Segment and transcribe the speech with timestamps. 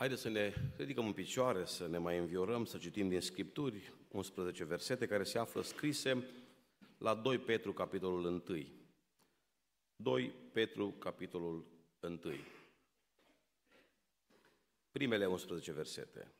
[0.00, 4.64] Haideți să ne ridicăm în picioare, să ne mai înviorăm, să citim din Scripturi 11
[4.64, 6.26] versete care se află scrise
[6.98, 8.66] la 2 Petru, capitolul 1.
[9.96, 11.66] 2 Petru, capitolul
[12.00, 12.20] 1.
[14.90, 16.34] Primele 11 versete.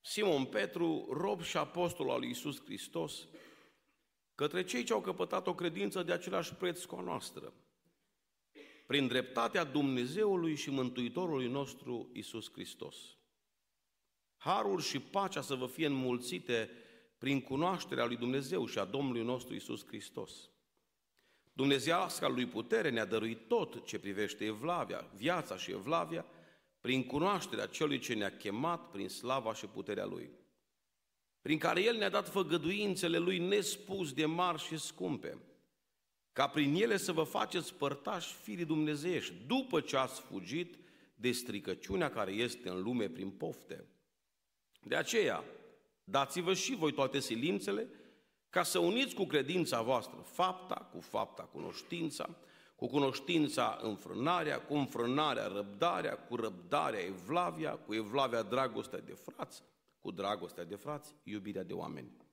[0.00, 3.28] Simon Petru, rob și apostol al lui Iisus Hristos,
[4.34, 7.52] către cei ce au căpătat o credință de același preț cu a noastră,
[8.86, 12.96] prin dreptatea Dumnezeului și Mântuitorului nostru Isus Hristos.
[14.36, 16.70] Harul și pacea să vă fie înmulțite
[17.18, 20.50] prin cunoașterea lui Dumnezeu și a Domnului nostru Isus Hristos.
[21.52, 26.24] Dumnezeiasca lui putere ne-a dăruit tot ce privește Evlavia, viața și Evlavia,
[26.80, 30.30] prin cunoașterea celui ce ne-a chemat prin slava și puterea Lui,
[31.40, 35.38] prin care El ne-a dat făgăduințele Lui nespus de mari și scumpe,
[36.36, 40.78] ca prin ele să vă faceți părtași firii dumnezeiești, după ce ați fugit
[41.14, 43.84] de stricăciunea care este în lume prin pofte.
[44.82, 45.44] De aceea,
[46.04, 47.88] dați-vă și voi toate silințele,
[48.50, 52.36] ca să uniți cu credința voastră fapta, cu fapta cunoștința,
[52.74, 59.62] cu cunoștința înfrânarea, cu înfrânarea răbdarea, cu răbdarea evlavia, cu evlavia dragostea de frați,
[59.98, 62.25] cu dragostea de frați, iubirea de oameni.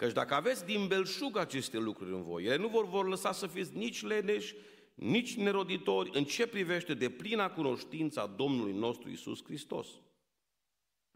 [0.00, 3.46] Căci dacă aveți din belșug aceste lucruri în voi, ele nu vor, vor lăsa să
[3.46, 4.54] fiți nici leneși,
[4.94, 9.88] nici neroditori în ce privește de plina cunoștința Domnului nostru Isus Hristos.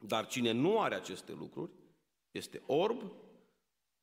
[0.00, 1.72] Dar cine nu are aceste lucruri,
[2.30, 3.12] este orb,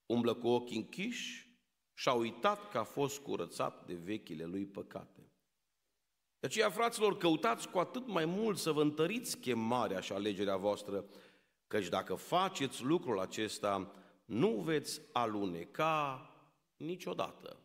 [0.05, 1.55] umblă cu ochii închiși
[1.93, 5.31] și a uitat că a fost curățat de vechile lui păcate.
[6.39, 11.05] De aceea, fraților, căutați cu atât mai mult să vă întăriți chemarea și alegerea voastră,
[11.67, 13.95] căci dacă faceți lucrul acesta,
[14.31, 16.29] nu veți aluneca
[16.77, 17.59] niciodată.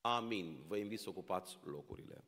[0.00, 0.64] Amin.
[0.66, 2.24] Vă invit să ocupați locurile.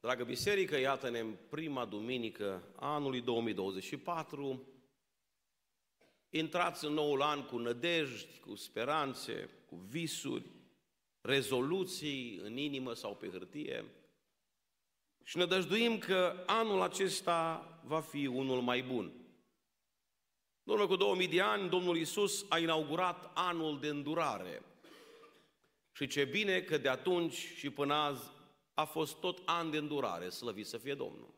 [0.00, 4.68] Dragă biserică, iată-ne în prima duminică anului 2024.
[6.30, 10.50] Intrați în noul an cu nădejdi, cu speranțe, cu visuri,
[11.20, 13.84] rezoluții în inimă sau pe hârtie
[15.28, 19.04] și ne dăjduim că anul acesta va fi unul mai bun.
[20.62, 24.62] În urmă cu 2000 de ani, Domnul Isus a inaugurat anul de îndurare.
[25.92, 28.30] Și ce bine că de atunci și până azi
[28.74, 31.34] a fost tot an de îndurare, slăvit să fie Domnul.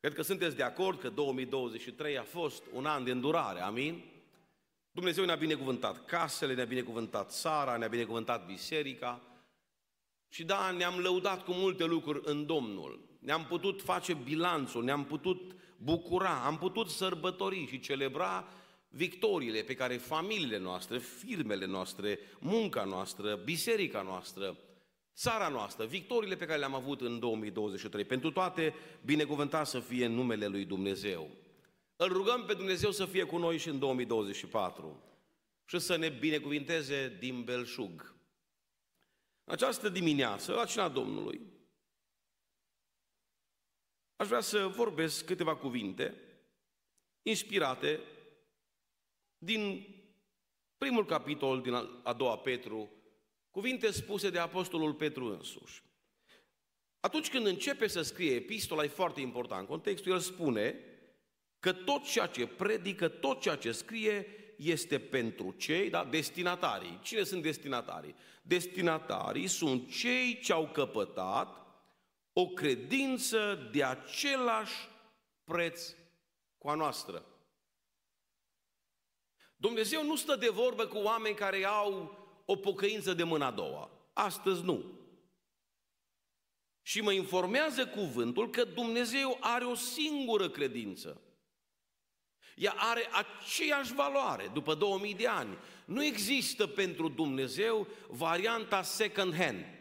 [0.00, 4.04] Cred că sunteți de acord că 2023 a fost un an de îndurare, amin?
[4.90, 9.20] Dumnezeu ne-a binecuvântat casele, ne-a binecuvântat țara, ne-a binecuvântat biserica
[10.28, 13.05] și da, ne-am lăudat cu multe lucruri în Domnul.
[13.26, 18.48] Ne-am putut face bilanțul, ne-am putut bucura, am putut sărbători și celebra
[18.88, 24.56] victoriile pe care familiile noastre, firmele noastre, munca noastră, biserica noastră,
[25.14, 28.04] țara noastră, victoriile pe care le-am avut în 2023.
[28.04, 31.30] Pentru toate, binecuvântat să fie numele lui Dumnezeu.
[31.96, 35.02] Îl rugăm pe Dumnezeu să fie cu noi și în 2024
[35.64, 38.14] și să ne binecuvinteze din belșug.
[39.44, 41.54] În această dimineață, la cina Domnului,
[44.16, 46.14] aș vrea să vorbesc câteva cuvinte
[47.22, 48.00] inspirate
[49.38, 49.86] din
[50.78, 52.90] primul capitol din a doua Petru,
[53.50, 55.82] cuvinte spuse de Apostolul Petru însuși.
[57.00, 59.68] Atunci când începe să scrie epistola, e foarte important.
[59.68, 60.78] Contextul el spune
[61.58, 64.26] că tot ceea ce predică, tot ceea ce scrie
[64.56, 66.98] este pentru cei, da, destinatarii.
[67.02, 68.14] Cine sunt destinatarii?
[68.42, 71.65] Destinatarii sunt cei ce au căpătat
[72.38, 74.88] o credință de același
[75.44, 75.94] preț
[76.58, 77.24] cu a noastră.
[79.56, 83.90] Dumnezeu nu stă de vorbă cu oameni care au o pocăință de mâna a doua.
[84.12, 84.84] Astăzi nu.
[86.82, 91.20] Și mă informează cuvântul că Dumnezeu are o singură credință.
[92.54, 95.58] Ea are aceeași valoare după 2000 de ani.
[95.84, 99.75] Nu există pentru Dumnezeu varianta second hand.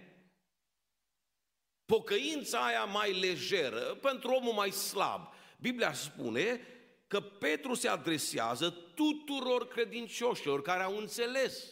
[1.85, 5.33] Pocăința aia mai lejeră, pentru omul mai slab.
[5.59, 6.67] Biblia spune
[7.07, 11.63] că Petru se adresează tuturor credincioșilor care au înțeles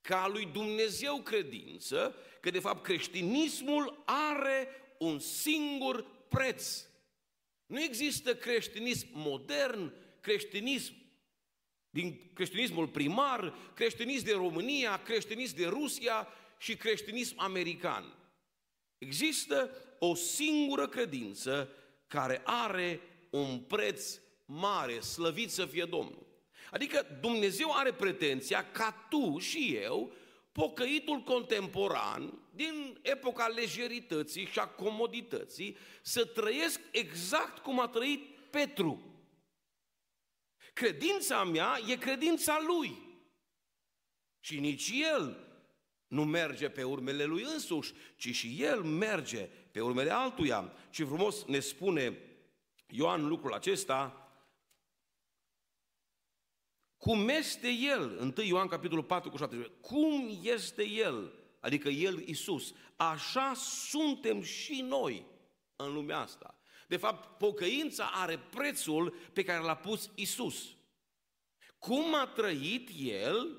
[0.00, 6.84] ca lui Dumnezeu credință, că de fapt creștinismul are un singur preț.
[7.66, 10.94] Nu există creștinism modern, creștinism
[11.90, 16.28] din creștinismul primar, creștinism de România, creștinism de Rusia
[16.58, 18.19] și creștinism american.
[19.00, 21.68] Există o singură credință
[22.06, 23.00] care are
[23.30, 26.26] un preț mare, slăvit să fie Domnul.
[26.70, 30.12] Adică Dumnezeu are pretenția ca tu și eu,
[30.52, 39.02] pocăitul contemporan, din epoca lejerității și a comodității, să trăiesc exact cum a trăit Petru.
[40.72, 43.08] Credința mea e credința lui.
[44.40, 45.49] Și nici el
[46.10, 50.72] nu merge pe urmele lui însuși, ci și el merge pe urmele altuia.
[50.90, 52.18] Și frumos ne spune
[52.86, 54.30] Ioan lucrul acesta,
[56.96, 62.74] cum este El, 1 Ioan capitolul 4 cu 7, cum este El, adică El Isus,
[62.96, 65.26] așa suntem și noi
[65.76, 66.54] în lumea asta.
[66.88, 70.74] De fapt, pocăința are prețul pe care l-a pus Isus.
[71.78, 73.56] Cum a trăit El,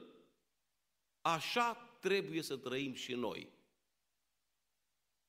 [1.21, 3.49] așa trebuie să trăim și noi.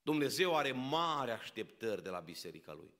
[0.03, 2.91] Dumnezeu are mari așteptări de la biserica Lui.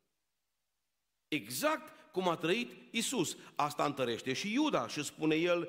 [1.29, 3.37] Exact cum a trăit Isus.
[3.55, 5.69] Asta întărește și Iuda și spune el,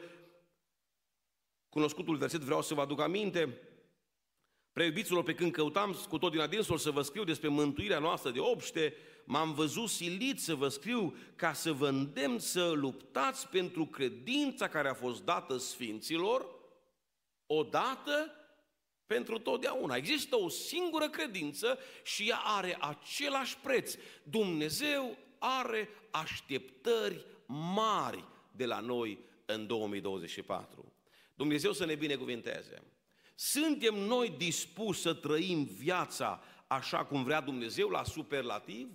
[1.69, 3.59] cunoscutul verset vreau să vă aduc aminte,
[4.73, 8.39] Preiubiților, pe când căutam cu tot din adinsul să vă scriu despre mântuirea noastră de
[8.39, 8.95] obște,
[9.25, 14.89] m-am văzut silit să vă scriu ca să vă îndemn să luptați pentru credința care
[14.89, 16.52] a fost dată sfinților,
[17.47, 18.31] odată
[19.05, 19.95] pentru totdeauna.
[19.95, 23.95] Există o singură credință și ea are același preț.
[24.23, 30.93] Dumnezeu are așteptări mari de la noi în 2024.
[31.35, 32.83] Dumnezeu să ne binecuvinteze.
[33.35, 38.87] Suntem noi dispuși să trăim viața așa cum vrea Dumnezeu, la superlativ?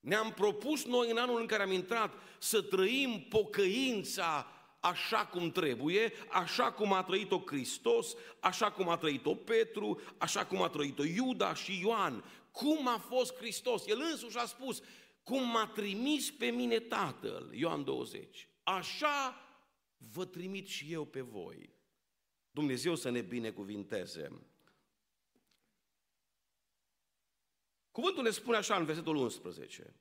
[0.00, 4.46] Ne-am propus noi în anul în care am intrat să trăim pocăința
[4.84, 10.62] așa cum trebuie, așa cum a trăit-o Hristos, așa cum a trăit-o Petru, așa cum
[10.62, 12.24] a trăit-o Iuda și Ioan.
[12.52, 13.86] Cum a fost Hristos?
[13.86, 14.82] El însuși a spus,
[15.22, 19.40] cum m-a trimis pe mine Tatăl, Ioan 20, așa
[20.12, 21.72] vă trimit și eu pe voi.
[22.50, 24.46] Dumnezeu să ne binecuvinteze.
[27.90, 29.94] Cuvântul ne spune așa în versetul 11.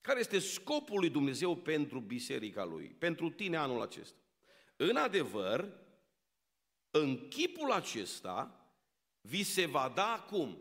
[0.00, 4.18] Care este scopul lui Dumnezeu pentru biserica lui, pentru tine anul acesta?
[4.76, 5.78] În adevăr,
[6.90, 8.64] în chipul acesta
[9.20, 10.58] vi se va da cum?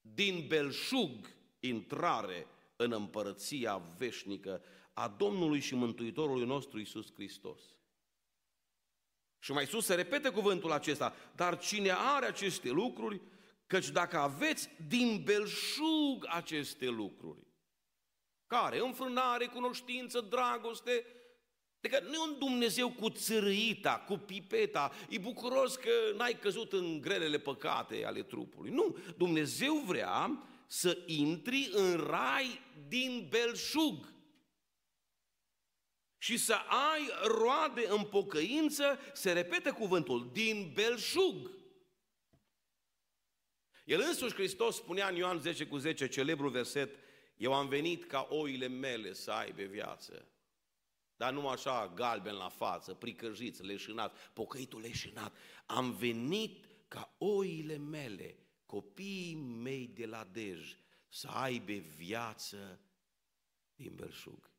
[0.00, 1.28] Din belșug
[1.60, 2.46] intrare
[2.76, 4.62] în împărăția veșnică
[4.92, 7.60] a Domnului și Mântuitorului nostru Isus Hristos.
[9.38, 13.20] Și mai sus se repete cuvântul acesta, dar cine are aceste lucruri,
[13.66, 17.46] căci dacă aveți din belșug aceste lucruri,
[18.54, 18.80] care?
[18.80, 21.06] Înfrânare, cunoștință, dragoste,
[21.84, 27.00] Adică nu e un Dumnezeu cu țărâita, cu pipeta, e bucuros că n-ai căzut în
[27.00, 28.70] grelele păcate ale trupului.
[28.70, 34.12] Nu, Dumnezeu vrea să intri în rai din belșug
[36.18, 41.50] și să ai roade în pocăință, se repete cuvântul, din belșug.
[43.84, 47.03] El însuși Hristos spunea în Ioan 10 cu 10, celebrul verset,
[47.44, 50.28] eu am venit ca oile mele să aibă viață.
[51.16, 55.36] Dar nu așa galben la față, pricăjiți, leșinat, pocăitul leșinat.
[55.66, 60.76] Am venit ca oile mele, copiii mei de la Dej,
[61.08, 62.80] să aibă viață
[63.74, 64.50] din belșug.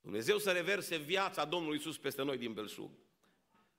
[0.00, 2.90] Dumnezeu să reverse viața Domnului Isus peste noi din belșug.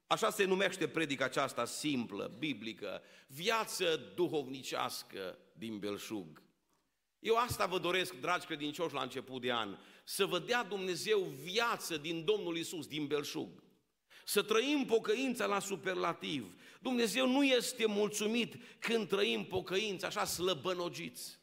[0.07, 6.44] Așa se numește predica aceasta simplă, biblică, viață duhovnicească din belșug.
[7.25, 11.97] Eu asta vă doresc, dragi credincioși, la început de an, să vă dea Dumnezeu viață
[11.97, 13.63] din Domnul Isus, din belșug.
[14.25, 16.55] Să trăim pocăința la superlativ.
[16.81, 21.39] Dumnezeu nu este mulțumit când trăim pocăința așa slăbănogiți.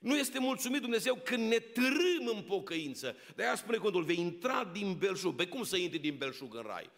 [0.00, 3.16] Nu este mulțumit Dumnezeu când ne târâm în pocăință.
[3.36, 5.34] De aia spune cuvântul, vei intra din belșug.
[5.34, 6.90] Pe cum să intri din belșug în rai?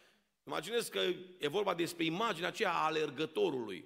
[0.47, 1.01] Imaginez că
[1.39, 3.85] e vorba despre imaginea aceea a alergătorului.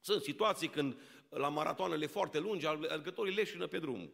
[0.00, 0.96] Sunt situații când
[1.28, 4.12] la maratoanele foarte lungi, alergătorii leșină pe drum.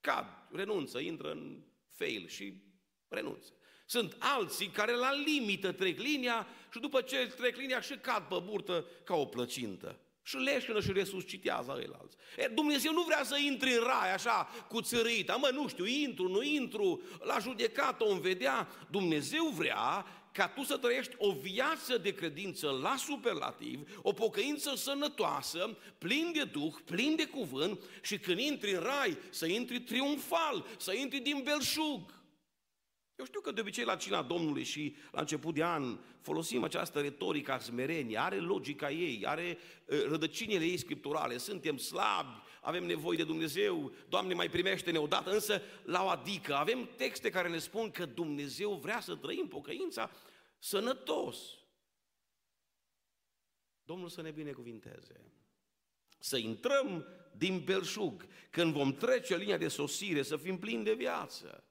[0.00, 2.62] Cad, renunță, intră în fail și
[3.08, 3.52] renunță.
[3.86, 8.42] Sunt alții care la limită trec linia și după ce trec linia și cad pe
[8.44, 9.98] burtă ca o plăcintă.
[10.24, 12.18] Și leșină și resuscitează el alții.
[12.36, 16.28] E, Dumnezeu nu vrea să intri în rai așa cu țărâita, mă, nu știu, intru,
[16.28, 18.68] nu intru, la judecată o vedea.
[18.90, 25.76] Dumnezeu vrea ca tu să trăiești o viață de credință la superlativ, o pocăință sănătoasă,
[25.98, 30.92] plin de Duh, plin de cuvânt și când intri în rai, să intri triumfal, să
[30.92, 32.20] intri din belșug.
[33.16, 37.00] Eu știu că de obicei la cina Domnului și la început de an folosim această
[37.00, 43.16] retorică a smerenie, are logica ei, are uh, rădăcinile ei scripturale, suntem slabi, avem nevoie
[43.16, 47.90] de Dumnezeu, Doamne mai primește-ne odată, însă la o adică avem texte care ne spun
[47.90, 50.10] că Dumnezeu vrea să trăim pocăința
[50.58, 51.38] sănătos.
[53.82, 55.20] Domnul să ne binecuvinteze.
[56.18, 61.64] Să intrăm din belșug, când vom trece linia de sosire, să fim plini de viață.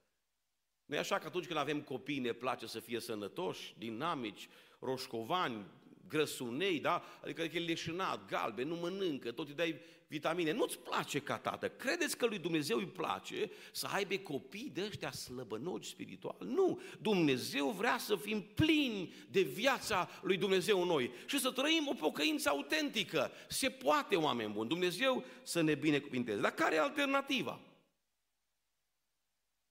[0.84, 5.66] Nu e așa că atunci când avem copii ne place să fie sănătoși, dinamici, roșcovani,
[6.12, 7.02] grăsunei, da?
[7.22, 9.80] Adică e leșinat, galben, nu mănâncă, tot îi dai
[10.12, 10.52] vitamine.
[10.52, 11.68] Nu-ți place ca tată.
[11.68, 16.36] Credeți că lui Dumnezeu îi place să aibă copii de ăștia slăbănogi spiritual?
[16.38, 16.80] Nu!
[17.00, 21.94] Dumnezeu vrea să fim plini de viața lui Dumnezeu în noi și să trăim o
[21.94, 23.30] pocăință autentică.
[23.48, 24.68] Se poate, oameni buni.
[24.68, 26.40] Dumnezeu să ne binecuvinteze.
[26.40, 27.60] Dar care e alternativa?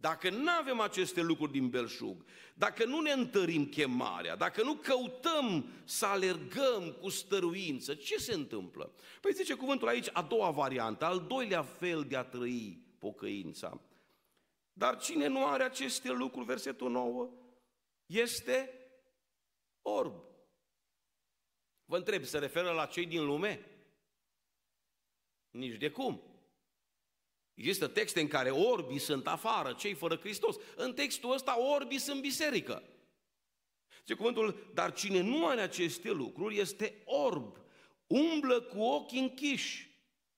[0.02, 5.66] Dacă nu avem aceste lucruri din belșug, dacă nu ne întărim chemarea, dacă nu căutăm
[5.84, 8.94] să alergăm cu stăruință, ce se întâmplă?
[9.22, 13.82] Păi zice cuvântul aici, a doua variantă, al doilea fel de a trăi pocăința.
[14.74, 17.30] Dar cine nu are aceste lucruri, versetul 9,
[18.06, 18.70] este
[19.82, 20.14] orb.
[21.86, 23.66] Vă întreb, se referă la cei din lume?
[25.50, 26.31] Nici de cum.
[27.54, 30.56] Există texte în care orbii sunt afară, cei fără Hristos.
[30.76, 32.84] În textul ăsta orbii sunt biserică.
[34.04, 37.58] Ce cuvântul, dar cine nu are aceste lucruri este orb,
[38.08, 39.90] umblă cu ochii închiși.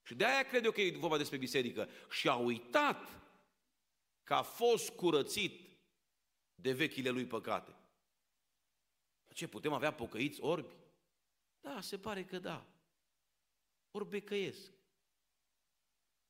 [0.02, 1.88] Și de aia cred eu că e vorba despre biserică.
[2.10, 3.08] Și a uitat
[4.24, 5.78] că a fost curățit
[6.54, 7.76] de vechile lui păcate.
[9.32, 10.74] Ce, putem avea pocăiți orbi?
[11.60, 12.66] Da, se pare că da.
[13.90, 14.72] Ori becăiesc.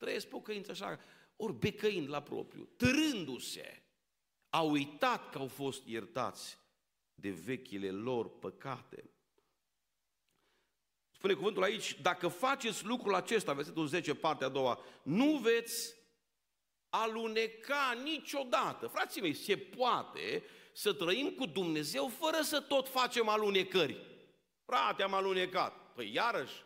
[0.04, 0.98] Trăiesc pocăință așa,
[1.36, 3.82] ori becăind la propriu, târându-se,
[4.50, 6.58] au uitat că au fost iertați
[7.14, 9.10] de vechile lor păcate.
[11.10, 15.94] Spune cuvântul aici, dacă faceți lucrul acesta, versetul 10, partea a doua, nu veți
[16.88, 18.86] aluneca niciodată.
[18.86, 24.06] Frații mei, se poate să trăim cu Dumnezeu fără să tot facem alunecări.
[24.64, 25.92] Frate, am alunecat.
[25.94, 26.62] Păi iarăși,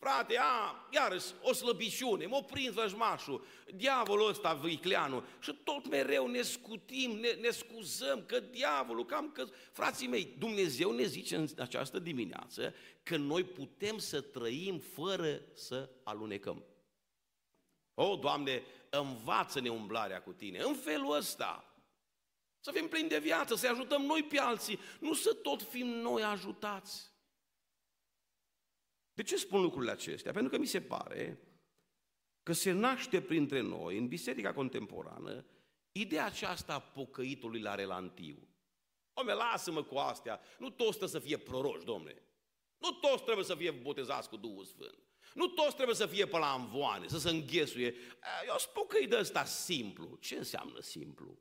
[0.00, 6.42] Frate, a, iarăși, o slăbiciune, m-a prins vrăjmașul, diavolul ăsta, vicleanul, și tot mereu ne
[6.42, 9.46] scutim, ne, ne scuzăm că diavolul, cam că...
[9.72, 15.90] Frații mei, Dumnezeu ne zice în această dimineață că noi putem să trăim fără să
[16.02, 16.64] alunecăm.
[17.94, 21.74] O, Doamne, învață-ne umblarea cu Tine, în felul ăsta.
[22.60, 26.22] Să fim plini de viață, să ajutăm noi pe alții, nu să tot fim noi
[26.22, 27.09] ajutați.
[29.20, 30.32] De ce spun lucrurile acestea?
[30.32, 31.40] Pentru că mi se pare
[32.42, 35.46] că se naște printre noi, în biserica contemporană,
[35.92, 38.48] ideea aceasta a pocăitului la relantiu.
[39.12, 42.22] Ome, lasă-mă cu astea, nu toți trebuie să fie proroși, domne.
[42.78, 44.98] Nu toți trebuie să fie botezați cu Duhul Sfânt.
[45.34, 47.94] Nu toți trebuie să fie pe la învoane, să se înghesuie.
[48.46, 50.16] Eu spun că e de ăsta simplu.
[50.20, 51.38] Ce înseamnă simplu?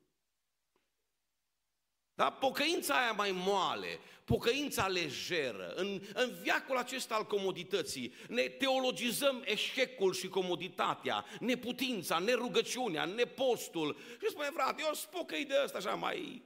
[2.19, 2.31] Da?
[2.31, 10.13] Pocăința aia mai moale, pocăința lejeră, în, în viacul acesta al comodității, ne teologizăm eșecul
[10.13, 13.97] și comoditatea, neputința, nerugăciunea, nepostul.
[13.97, 16.43] Și spune, frate, eu spun că de ăsta așa mai...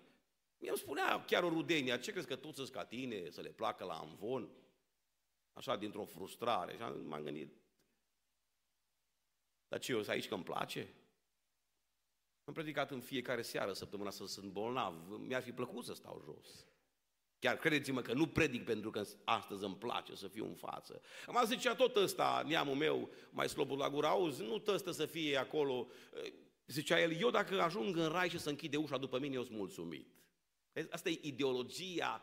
[0.58, 3.50] Mi îmi spunea chiar o rudenia, ce crezi că toți sunt ca tine, să le
[3.50, 4.50] placă la amvon?
[5.53, 6.74] Așa, dintr-o frustrare.
[6.74, 7.53] Și m-am gândit,
[9.68, 10.94] dar ce, eu sunt aici că îmi place?
[12.44, 14.96] Am predicat în fiecare seară, săptămâna să sunt bolnav.
[15.20, 16.66] Mi-ar fi plăcut să stau jos.
[17.40, 21.02] Chiar credeți-mă că nu predic pentru că astăzi îmi place să fiu în față.
[21.28, 25.38] Am zicea tot ăsta, neamul meu, mai slobul la gură, auzi, nu tăstă să fie
[25.38, 25.88] acolo.
[26.68, 29.58] Zicea el, eu dacă ajung în rai și să închide ușa după mine, eu sunt
[29.58, 30.08] mulțumit.
[30.90, 32.22] Asta e ideologia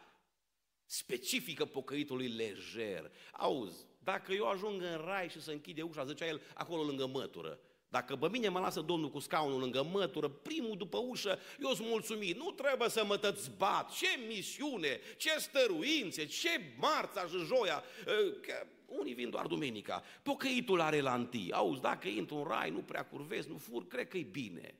[0.85, 3.13] specifică pocăitului lejer.
[3.33, 7.61] Auzi, dacă eu ajung în rai și să închide ușa, zicea el, acolo lângă mătură,
[7.91, 11.89] dacă pe mine mă lasă Domnul cu scaunul lângă mătură, primul după ușă, eu sunt
[11.89, 12.37] mulțumit.
[12.37, 13.91] Nu trebuie să mă bat.
[13.91, 17.83] Ce misiune, ce stăruințe, ce marța și joia.
[18.07, 20.03] Ă, că unii vin doar duminica.
[20.23, 21.53] Pocăitul are la întâi.
[21.53, 24.75] Auzi, dacă intru în rai, nu prea curvezi, nu fur, cred că e bine.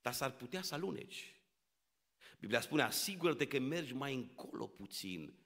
[0.00, 1.36] Dar s-ar putea să aluneci.
[2.38, 5.41] Biblia spune, asigură-te că mergi mai încolo puțin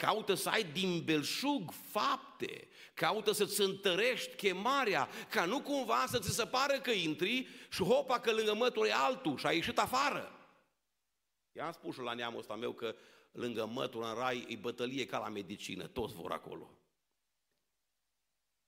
[0.00, 6.34] Caută să ai din belșug fapte, caută să-ți întărești chemarea, ca nu cumva să ți
[6.34, 10.32] se pară că intri și hopa că lângă mătul e altul și ai ieșit afară.
[11.52, 12.94] I-am spus și la neamul ăsta meu că
[13.32, 16.70] lângă mătul în rai e bătălie ca la medicină, toți vor acolo.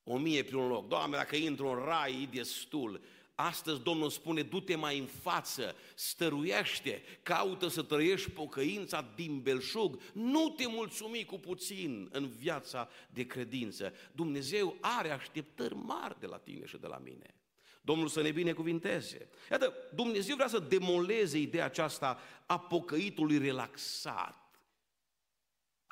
[0.04, 0.88] O mie pe un loc.
[0.88, 3.00] Doamne, dacă intru în rai, e destul.
[3.34, 10.48] Astăzi Domnul spune, du-te mai în față, stăruiește, caută să trăiești pocăința din belșug, nu
[10.48, 13.92] te mulțumi cu puțin în viața de credință.
[14.12, 17.34] Dumnezeu are așteptări mari de la tine și de la mine.
[17.80, 19.28] Domnul să ne binecuvinteze.
[19.50, 24.41] Iată, Dumnezeu vrea să demoleze ideea aceasta a pocăitului relaxat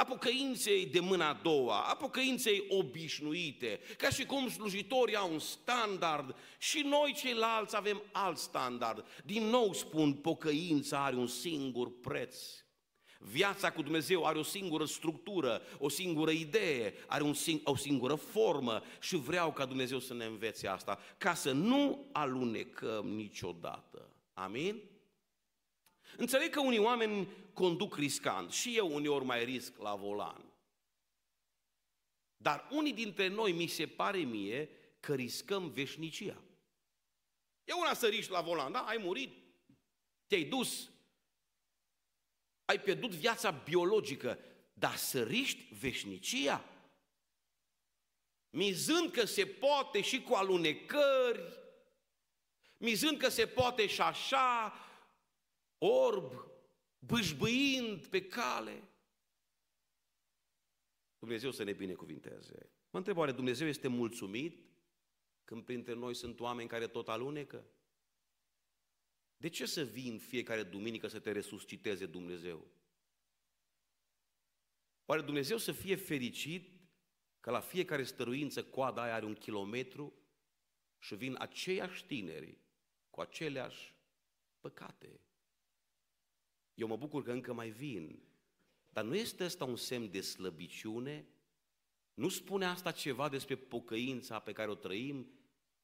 [0.00, 5.38] a pocăinței de mâna a doua, a pocăinței obișnuite, ca și cum slujitorii au un
[5.38, 9.04] standard și noi ceilalți avem alt standard.
[9.24, 12.36] Din nou spun, pocăința are un singur preț.
[13.18, 18.14] Viața cu Dumnezeu are o singură structură, o singură idee, are un sing- o singură
[18.14, 24.08] formă și vreau ca Dumnezeu să ne învețe asta, ca să nu alunecăm niciodată.
[24.32, 24.80] Amin?
[26.16, 30.44] Înțeleg că unii oameni conduc riscant și eu uneori mai risc la volan.
[32.36, 34.68] Dar unii dintre noi, mi se pare mie,
[35.00, 36.42] că riscăm veșnicia.
[37.64, 38.80] E una să riști la volan, da?
[38.80, 39.32] Ai murit,
[40.26, 40.90] te-ai dus,
[42.64, 44.38] ai pierdut viața biologică,
[44.72, 46.64] dar să riști veșnicia?
[48.50, 51.42] Mizând că se poate și cu alunecări,
[52.76, 54.74] mizând că se poate și așa,
[55.78, 56.49] orb,
[57.00, 58.82] bâșbâind pe cale.
[61.18, 62.70] Dumnezeu să ne binecuvinteze.
[62.90, 64.64] Mă întreb, oare Dumnezeu este mulțumit
[65.44, 67.64] când printre noi sunt oameni care tot alunecă?
[69.36, 72.66] De ce să vii în fiecare duminică să te resusciteze Dumnezeu?
[75.04, 76.80] Oare Dumnezeu să fie fericit
[77.40, 80.14] că la fiecare stăruință coada aia are un kilometru
[80.98, 82.58] și vin aceiași tineri
[83.10, 83.94] cu aceleași
[84.60, 85.20] păcate?
[86.74, 88.22] Eu mă bucur că încă mai vin.
[88.88, 91.26] Dar nu este ăsta un semn de slăbiciune?
[92.14, 95.26] Nu spune asta ceva despre pocăința pe care o trăim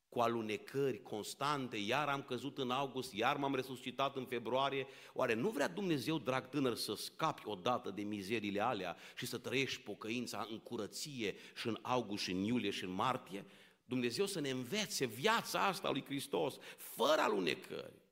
[0.09, 4.87] cu alunecări constante, iar am căzut în august, iar m-am resuscitat în februarie.
[5.13, 9.81] Oare nu vrea Dumnezeu, drag tânăr, să scapi odată de mizerile alea și să trăiești
[9.81, 13.45] pocăința în curăție și în august, și în iulie, și în martie?
[13.85, 18.06] Dumnezeu să ne învețe viața asta lui Hristos, fără alunecări.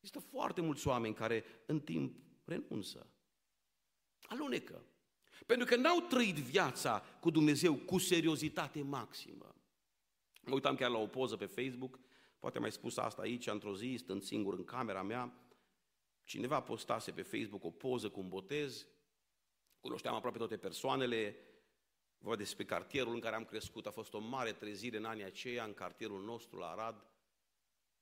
[0.00, 3.10] Există foarte mulți oameni care în timp renunță,
[4.22, 4.84] alunecă.
[5.46, 9.54] Pentru că n-au trăit viața cu Dumnezeu cu seriozitate maximă.
[10.42, 11.98] Mă uitam chiar la o poză pe Facebook,
[12.38, 15.32] poate mai spus asta aici, într-o zi, stând singur în camera mea,
[16.24, 18.86] cineva postase pe Facebook o poză cu un botez,
[19.80, 21.36] cunoșteam aproape toate persoanele,
[22.18, 25.64] văd despre cartierul în care am crescut, a fost o mare trezire în anii aceia,
[25.64, 27.09] în cartierul nostru, la Arad,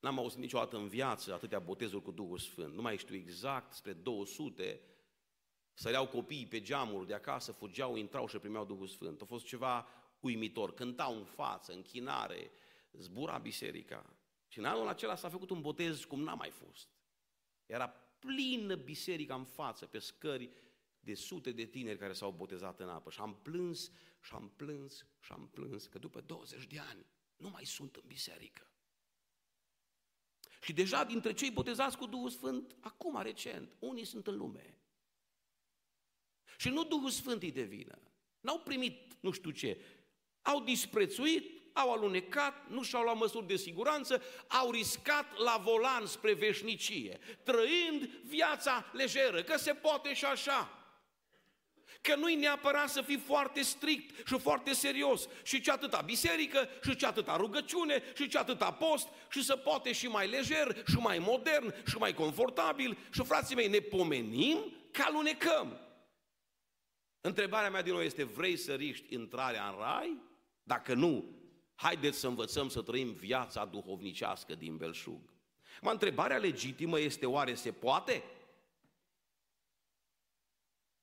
[0.00, 2.74] N-am auzit niciodată în viață atâtea botezuri cu Duhul Sfânt.
[2.74, 4.80] Nu mai știu exact, spre 200,
[5.74, 9.20] săreau copiii pe geamuri de acasă, fugeau, intrau și primeau Duhul Sfânt.
[9.20, 9.86] A fost ceva
[10.20, 10.74] uimitor.
[10.74, 12.50] Cântau în față, închinare,
[12.92, 14.16] zbura biserica.
[14.48, 16.88] Și în anul acela s-a făcut un botez cum n-a mai fost.
[17.66, 20.50] Era plină biserica în față, pe scări,
[21.00, 23.10] de sute de tineri care s-au botezat în apă.
[23.10, 27.06] Și am plâns, și am plâns, și am plâns, că după 20 de ani
[27.36, 28.67] nu mai sunt în biserică.
[30.60, 34.78] Și deja dintre cei botezați cu Duhul Sfânt, acum, recent, unii sunt în lume.
[36.56, 37.98] Și nu Duhul Sfânt îi devină.
[38.40, 39.80] N-au primit nu știu ce.
[40.42, 46.32] Au disprețuit, au alunecat, nu și-au luat măsuri de siguranță, au riscat la volan spre
[46.32, 50.77] veșnicie, trăind viața lejeră, că se poate și așa.
[52.00, 55.28] Că nu-i neapărat să fii foarte strict și foarte serios.
[55.42, 59.92] Și ce atâta biserică, și ce atâta rugăciune, și ce atâta post, și să poate
[59.92, 62.98] și mai lejer, și mai modern, și mai confortabil.
[63.10, 64.58] Și frații mei, ne pomenim
[64.90, 65.80] că alunecăm.
[67.20, 70.16] Întrebarea mea din nou este, vrei să riști intrarea în rai?
[70.62, 71.24] Dacă nu,
[71.74, 75.20] haideți să învățăm să trăim viața duhovnicească din belșug.
[75.80, 78.22] Mă, întrebarea legitimă este, oare se poate?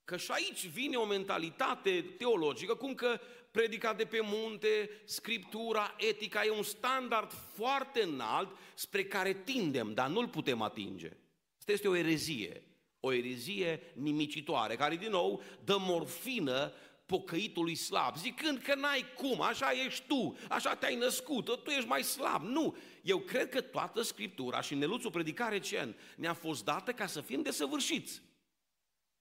[0.05, 3.19] Că și aici vine o mentalitate teologică, cum că
[3.51, 10.07] predica de pe munte, scriptura, etica e un standard foarte înalt spre care tindem, dar
[10.09, 11.11] nu-l putem atinge.
[11.57, 12.63] Asta este o erezie,
[12.99, 16.73] o erezie nimicitoare, care din nou dă morfină
[17.05, 22.03] pocăitului slab, zicând că n-ai cum, așa ești tu, așa te-ai născut, tu ești mai
[22.03, 22.43] slab.
[22.43, 27.21] Nu, eu cred că toată Scriptura și Neluțul predica recent ne-a fost dată ca să
[27.21, 28.21] fim desăvârșiți.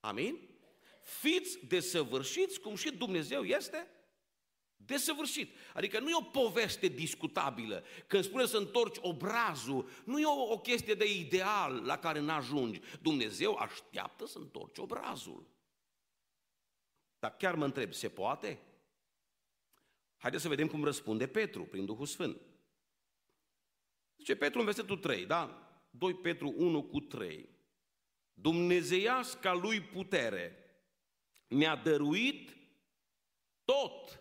[0.01, 0.39] Amin?
[1.05, 3.89] Fiți desăvârșiți cum și Dumnezeu este
[4.77, 5.57] desăvârșit.
[5.75, 7.85] Adică nu e o poveste discutabilă.
[8.07, 12.81] Când spune să întorci obrazul, nu e o, o chestie de ideal la care n-ajungi.
[13.03, 15.47] Dumnezeu așteaptă să întorci obrazul.
[17.19, 18.59] Dar chiar mă întreb, se poate?
[20.17, 22.41] Haideți să vedem cum răspunde Petru prin Duhul Sfânt.
[24.17, 25.69] Zice Petru în versetul 3, da?
[25.91, 27.49] 2 Petru 1 cu 3.
[28.33, 30.64] Dumnezeiasca lui putere
[31.55, 32.57] mi-a dăruit
[33.65, 34.21] tot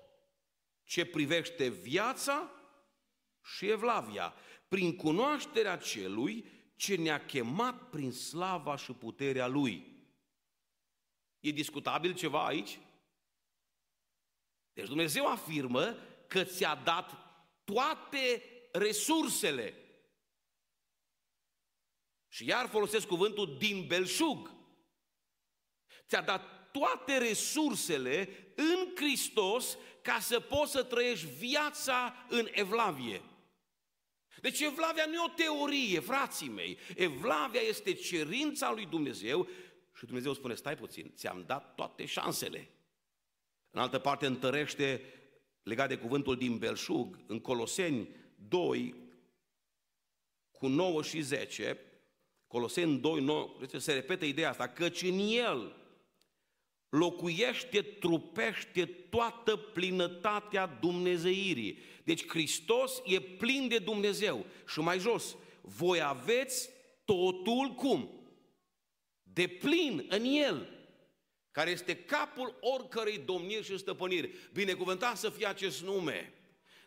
[0.84, 2.52] ce privește viața
[3.43, 4.34] și evlavia,
[4.67, 9.91] prin cunoașterea celui ce ne-a chemat prin slava și puterea lui.
[11.39, 12.80] E discutabil ceva aici?
[14.74, 17.12] Deci Dumnezeu afirmă că ți-a dat
[17.63, 19.74] toate resursele.
[22.28, 24.52] Și iar folosesc cuvântul din belșug.
[26.08, 33.22] Ți-a dat toate resursele în Hristos ca să poți să trăiești viața în evlavie.
[34.42, 36.78] Deci Evlavia nu e o teorie, frații mei.
[36.96, 39.48] Evlavia este cerința lui Dumnezeu
[39.96, 42.70] și Dumnezeu spune, stai puțin, ți-am dat toate șansele.
[43.70, 45.02] În altă parte întărește,
[45.64, 48.96] legat de cuvântul din Belșug, în Coloseni 2,
[50.52, 51.80] cu 9 și 10,
[52.48, 55.83] Coloseni 2, 9, se repetă ideea asta, căci în El
[56.94, 61.80] locuiește, trupește toată plinătatea Dumnezeirii.
[62.04, 64.46] Deci Hristos e plin de Dumnezeu.
[64.68, 66.70] Și mai jos, voi aveți
[67.06, 68.10] totul cum?
[69.24, 70.70] De plin în El,
[71.52, 74.34] care este capul oricărei domniri și stăpâniri.
[74.54, 76.34] Binecuvântat să fie acest nume.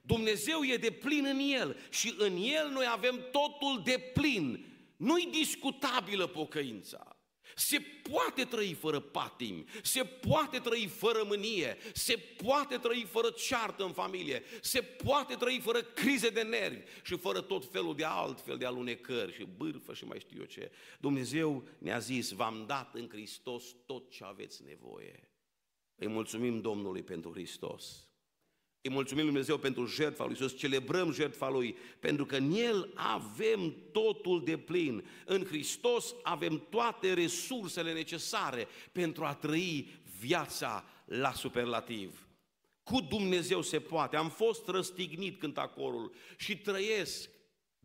[0.02, 4.66] Dumnezeu e de plin în El și în El noi avem totul de plin.
[4.96, 7.15] Nu-i discutabilă pocăința.
[7.54, 7.78] Se
[8.10, 13.92] poate trăi fără patimi, se poate trăi fără mânie, se poate trăi fără ceartă în
[13.92, 18.58] familie, se poate trăi fără crize de nervi și fără tot felul de alt fel
[18.58, 20.70] de alunecări și bârfă și mai știu eu ce.
[21.00, 25.30] Dumnezeu ne-a zis, v-am dat în Hristos tot ce aveți nevoie.
[25.94, 28.05] Îi mulțumim Domnului pentru Hristos.
[28.86, 32.92] Îi mulțumim Lui Dumnezeu pentru jertfa Lui Iisus, celebrăm jertfa Lui, pentru că în El
[32.94, 35.04] avem totul de plin.
[35.24, 39.88] În Hristos avem toate resursele necesare pentru a trăi
[40.20, 42.26] viața la superlativ.
[42.82, 44.16] Cu Dumnezeu se poate.
[44.16, 47.30] Am fost răstignit când acorul și trăiesc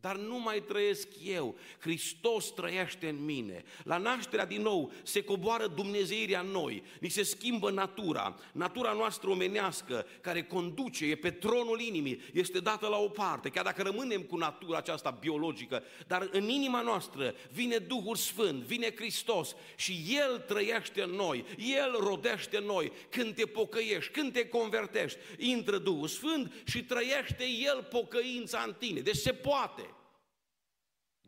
[0.02, 3.64] dar nu mai trăiesc eu, Hristos trăiește în mine.
[3.84, 9.30] La nașterea din nou se coboară Dumnezeirea în noi, ni se schimbă natura, natura noastră
[9.30, 14.22] omenească care conduce, e pe tronul inimii, este dată la o parte, chiar dacă rămânem
[14.22, 20.38] cu natura aceasta biologică, dar în inima noastră vine Duhul Sfânt, vine Hristos și El
[20.38, 22.92] trăiește în noi, El rodește în noi.
[23.10, 29.00] Când te pocăiești, când te convertești, intră Duhul Sfânt și trăiește El pocăința în tine.
[29.00, 29.91] Deci se poate.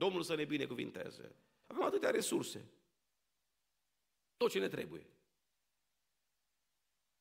[0.04, 1.36] Domnul să ne binecuvinteze.
[1.68, 2.66] Avem atâtea resurse.
[4.38, 5.06] Tot ce ne trebuie.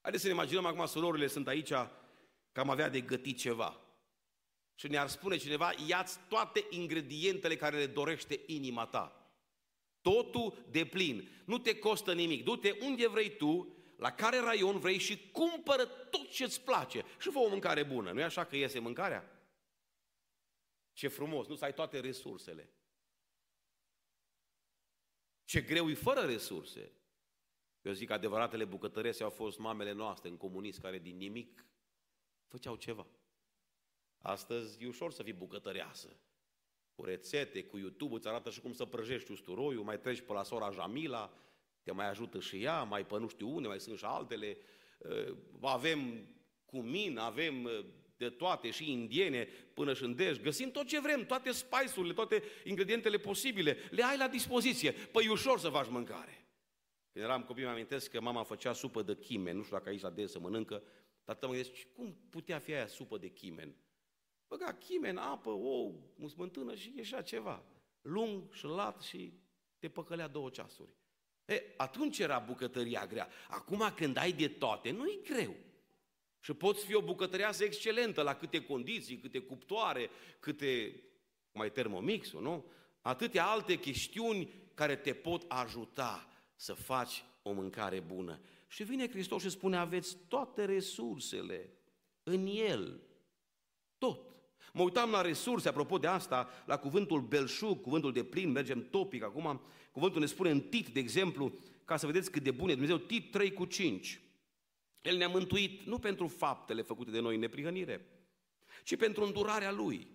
[0.01, 1.69] Haideți să ne imaginăm acum, surorile sunt aici,
[2.53, 3.81] că am avea de gătit ceva.
[4.75, 9.33] Și ne-ar spune cineva, ia-ți toate ingredientele care le dorește inima ta.
[10.01, 11.29] Totul de plin.
[11.45, 12.45] Nu te costă nimic.
[12.45, 17.05] Du-te unde vrei tu, la care raion vrei și cumpără tot ce-ți place.
[17.19, 18.13] Și fă o mâncare bună.
[18.13, 19.42] Nu e așa că iese mâncarea?
[20.93, 22.73] Ce frumos, nu să ai toate resursele.
[25.45, 26.93] Ce greu e fără resurse.
[27.83, 31.67] Eu zic că adevăratele bucătărese au fost mamele noastre în comunism care din nimic
[32.47, 33.07] făceau ceva.
[34.19, 36.17] Astăzi e ușor să fii bucătăreasă.
[36.95, 40.43] Cu rețete, cu YouTube, îți arată și cum să prăjești usturoiul, mai treci pe la
[40.43, 41.37] sora Jamila,
[41.83, 44.59] te mai ajută și ea, mai pe nu știu unde, mai sunt și altele.
[45.61, 46.29] Avem
[46.65, 47.69] cumin, avem
[48.23, 52.43] de toate, și indiene până și în dej, găsim tot ce vrem, toate spice-urile, toate
[52.65, 54.93] ingredientele posibile, le ai la dispoziție.
[54.93, 56.47] Păi ușor să faci mâncare.
[57.13, 60.01] Când eram copii, mi amintesc că mama făcea supă de chimen, nu știu dacă aici
[60.01, 60.83] la des să mănâncă,
[61.25, 63.77] tata mă gândesc, cum putea fi aia supă de chimen?
[64.49, 67.65] Băga chimen, apă, ou, smântână și ieșea ceva.
[68.03, 69.33] Lung și lat și
[69.79, 70.95] te păcălea două ceasuri.
[71.45, 73.29] E, atunci era bucătăria grea.
[73.49, 75.55] Acum când ai de toate, nu e greu.
[76.43, 81.03] Și poți fi o bucătăreasă excelentă la câte condiții, câte cuptoare, câte,
[81.53, 82.65] mai termomixul, nu?
[83.01, 88.41] Atâtea alte chestiuni care te pot ajuta să faci o mâncare bună.
[88.69, 91.71] Și vine Hristos și spune, aveți toate resursele
[92.23, 93.01] în El.
[93.99, 94.21] Tot.
[94.73, 99.23] Mă uitam la resurse, apropo de asta, la cuvântul belșug, cuvântul de plin, mergem topic
[99.23, 99.61] acum.
[99.93, 101.53] Cuvântul ne spune în Tit, de exemplu,
[101.85, 104.21] ca să vedeți cât de bun e Dumnezeu, Tit 3 cu 5.
[105.03, 108.07] El ne-a mântuit nu pentru faptele făcute de noi în neprihănire,
[108.85, 110.09] ci pentru îndurarea Lui,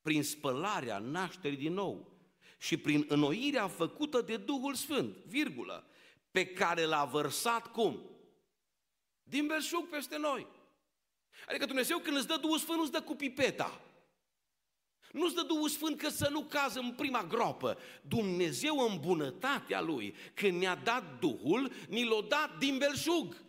[0.00, 2.12] prin spălarea nașterii din nou
[2.58, 5.86] și prin înnoirea făcută de Duhul Sfânt, virgulă,
[6.30, 8.10] pe care l-a vărsat cum?
[9.22, 10.46] Din belșug peste noi.
[11.48, 13.80] Adică Dumnezeu când îți dă Duhul Sfânt, îți dă cu pipeta.
[15.12, 17.78] Nu-ți dă Duhul Sfânt că să nu cază în prima groapă.
[18.02, 23.43] Dumnezeu în bunătatea Lui, când ne-a dat Duhul, ni l-a dat din belșug.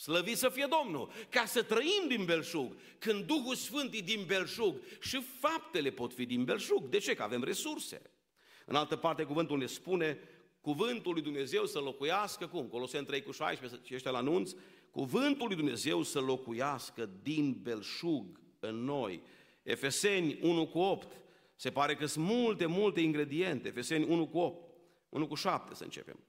[0.00, 2.76] Slăvit să fie Domnul, ca să trăim din belșug.
[2.98, 6.88] Când Duhul Sfânt e din belșug și faptele pot fi din belșug.
[6.88, 7.14] De ce?
[7.14, 8.02] Că avem resurse.
[8.66, 10.18] În altă parte, cuvântul ne spune,
[10.60, 12.66] cuvântul lui Dumnezeu să locuiască, cum?
[12.66, 14.52] Coloseni 3 cu 16, ce ăștia la anunț,
[14.90, 19.22] cuvântul lui Dumnezeu să locuiască din belșug în noi.
[19.62, 21.20] Efeseni 1 cu 8,
[21.56, 23.68] se pare că sunt multe, multe ingrediente.
[23.68, 24.74] Efeseni 1 cu 8,
[25.08, 26.24] 1 cu 7 să începem.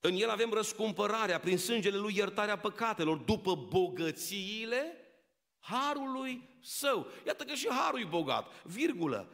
[0.00, 4.96] În el avem răscumpărarea, prin sângele lui iertarea păcatelor, după bogățiile
[5.58, 7.06] harului său.
[7.26, 9.32] Iată că și harul e bogat, virgulă,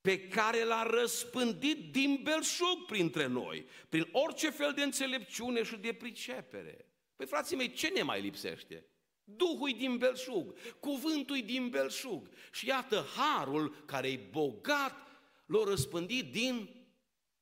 [0.00, 5.92] pe care l-a răspândit din belșug printre noi, prin orice fel de înțelepciune și de
[5.92, 6.90] pricepere.
[7.16, 8.86] Păi frații mei, ce ne mai lipsește?
[9.24, 12.28] Duhul din belșug, cuvântul din belșug.
[12.52, 15.06] Și iată, harul care e bogat
[15.46, 16.70] l-a răspândit din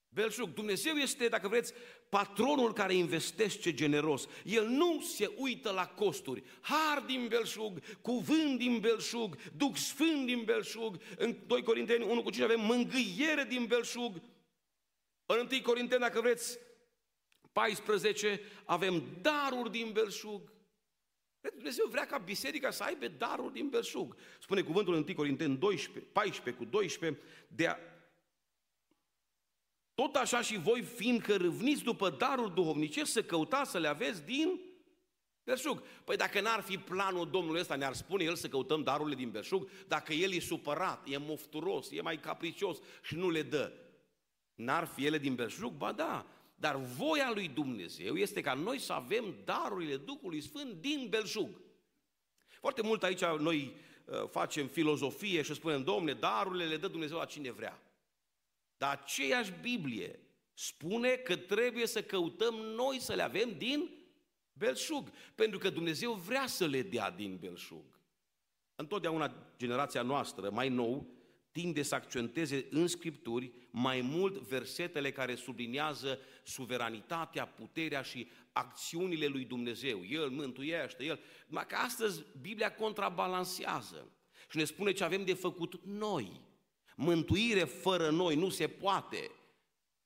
[0.09, 0.55] belșug.
[0.55, 1.73] Dumnezeu este, dacă vreți,
[2.09, 4.29] patronul care investește generos.
[4.45, 6.43] El nu se uită la costuri.
[6.61, 10.97] Har din belșug, cuvânt din belșug, Duh Sfânt din belșug.
[11.17, 14.21] În 2 Corinteni 1 cu 5 avem mângâiere din belșug.
[15.27, 16.59] În 1 Corinteni, dacă vreți,
[17.53, 20.53] 14 avem daruri din belșug.
[21.55, 24.17] Dumnezeu vrea ca biserica să aibă daruri din belșug.
[24.41, 27.77] Spune cuvântul în 1 Corinteni 12, 14 cu 12, de a
[29.95, 34.61] tot așa și voi, fiindcă râvniți după darul duhovnicesc, să căutați să le aveți din
[35.45, 35.83] belșug.
[36.05, 39.69] Păi dacă n-ar fi planul Domnului ăsta, ne-ar spune El să căutăm darurile din belșug,
[39.89, 43.73] dacă El e supărat, e mofturos, e mai capricios și nu le dă,
[44.55, 45.73] n-ar fi ele din belșug?
[45.73, 51.07] Ba da, dar voia lui Dumnezeu este ca noi să avem darurile Duhului Sfânt din
[51.11, 51.61] belșug.
[52.61, 57.25] Foarte mult aici noi uh, facem filozofie și spunem, domne, darurile le dă Dumnezeu la
[57.25, 57.84] cine vrea.
[58.77, 60.19] Dar aceeași Biblie
[60.55, 63.91] spune că trebuie să căutăm noi să le avem din
[64.53, 67.85] belșug, pentru că Dumnezeu vrea să le dea din belșug.
[68.75, 71.07] Întotdeauna generația noastră, mai nou,
[71.51, 79.45] tinde să accenteze în Scripturi mai mult versetele care subliniază suveranitatea, puterea și acțiunile lui
[79.45, 80.05] Dumnezeu.
[80.05, 81.21] El mântuiește, El...
[81.47, 84.11] Numai că astăzi Biblia contrabalansează
[84.51, 86.41] și ne spune ce avem de făcut noi.
[86.95, 89.31] Mântuire fără noi nu se poate.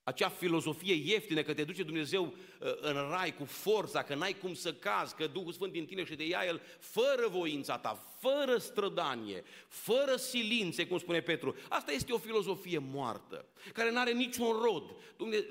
[0.08, 4.54] Acea filozofie ieftină că te duce Dumnezeu uh, în rai cu forța, că n-ai cum
[4.54, 8.58] să cazi, că Duhul Sfânt din tine și de ea El, fără voința ta, fără
[8.58, 11.56] strădanie, fără silințe, cum spune Petru.
[11.68, 14.94] Asta este o filozofie moartă, care nu are niciun rod.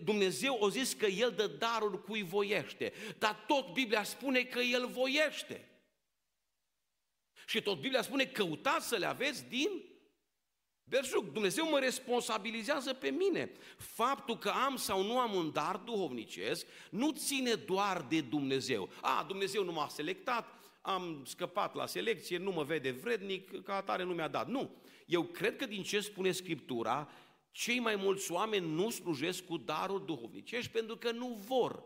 [0.03, 4.87] Dumnezeu o zis că El dă darul cui voiește, dar tot Biblia spune că El
[4.87, 5.69] voiește.
[7.47, 9.69] Și tot Biblia spune căutați să le aveți din
[10.89, 13.51] Belșug, Dumnezeu mă responsabilizează pe mine.
[13.77, 18.89] Faptul că am sau nu am un dar duhovnicesc nu ține doar de Dumnezeu.
[19.01, 24.03] A, Dumnezeu nu m-a selectat, am scăpat la selecție, nu mă vede vrednic, ca atare
[24.03, 24.47] nu mi-a dat.
[24.47, 24.75] Nu.
[25.05, 27.09] Eu cred că din ce spune Scriptura,
[27.51, 31.83] cei mai mulți oameni nu slujesc cu darul duhovnicești pentru că nu vor.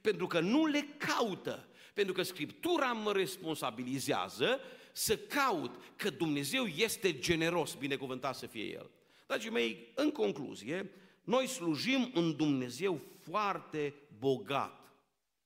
[0.00, 1.68] Pentru că nu le caută.
[1.94, 4.60] Pentru că Scriptura mă responsabilizează
[4.98, 8.90] să caut că Dumnezeu este generos, binecuvântat să fie El.
[9.26, 10.90] Dragii mei, în concluzie,
[11.24, 14.92] noi slujim un Dumnezeu foarte bogat,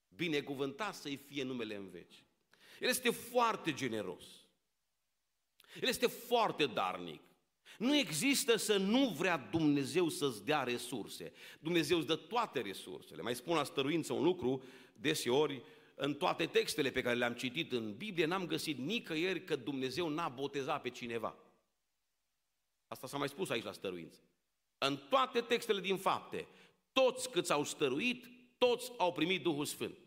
[0.08, 2.24] binecuvântat să-i fie numele în veci.
[2.80, 4.24] El este foarte generos.
[5.80, 7.22] El este foarte darnic.
[7.78, 11.32] Nu există să nu vrea Dumnezeu să-ți dea resurse.
[11.60, 13.22] Dumnezeu îți dă toate resursele.
[13.22, 14.62] Mai spun la stăruință un lucru,
[14.92, 15.62] deseori
[16.04, 20.28] în toate textele pe care le-am citit în Biblie, n-am găsit nicăieri că Dumnezeu n-a
[20.28, 21.36] botezat pe cineva.
[22.88, 24.18] Asta s-a mai spus aici la stăruință.
[24.78, 26.46] În toate textele din fapte,
[26.92, 28.24] toți câți au stăruit,
[28.58, 29.98] toți au primit Duhul Sfânt.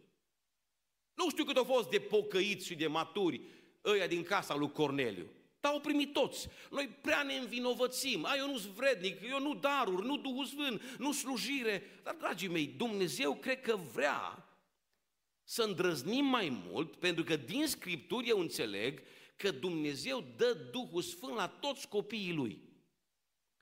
[1.13, 3.41] Nu știu cât au fost de pocăiți și de maturi
[3.85, 5.25] ăia din casa lui Corneliu,
[5.59, 6.47] dar au primit toți.
[6.71, 8.25] Noi prea ne învinovățim.
[8.25, 11.83] A, eu nu-s vrednic, eu nu daruri, nu Duhul Sfânt, nu slujire.
[12.03, 14.44] Dar, dragii mei, Dumnezeu cred că vrea
[15.45, 19.01] să îndrăznim mai mult, pentru că din Scripturi eu înțeleg
[19.35, 22.61] că Dumnezeu dă Duhul Sfânt la toți copiii Lui.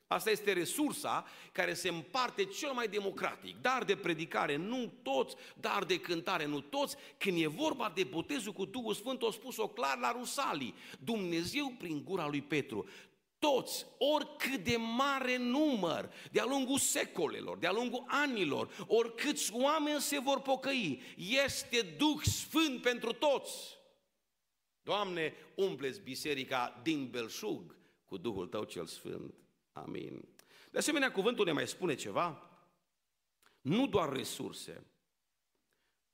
[0.06, 3.60] Asta este resursa care se împarte cel mai democratic.
[3.60, 6.96] Dar de predicare nu toți, dar de cântare nu toți.
[7.18, 10.74] Când e vorba de botezul cu Duhul Sfânt, o spus-o clar la Rusalii.
[11.00, 12.88] Dumnezeu prin gura lui Petru
[13.44, 20.40] toți, oricât de mare număr, de-a lungul secolelor, de-a lungul anilor, oricâți oameni se vor
[20.40, 23.78] pocăi, este Duh Sfânt pentru toți.
[24.82, 29.34] Doamne, umpleți biserica din belșug cu Duhul Tău cel Sfânt.
[29.72, 30.28] Amin.
[30.70, 32.50] De asemenea, cuvântul ne mai spune ceva,
[33.60, 34.86] nu doar resurse.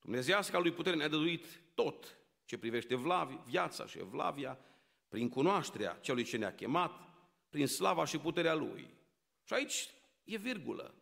[0.01, 4.59] Dumnezeiasca lui putere ne-a dăduit tot ce privește vlavi, viața și evlavia,
[5.09, 7.10] prin cunoașterea celui ce ne-a chemat,
[7.51, 8.89] prin slava și puterea Lui.
[9.45, 9.91] Și aici
[10.25, 10.95] e virgulă,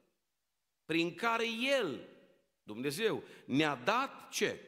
[0.85, 1.45] prin care
[1.81, 2.09] El,
[2.63, 4.61] Dumnezeu, ne-a dat ce?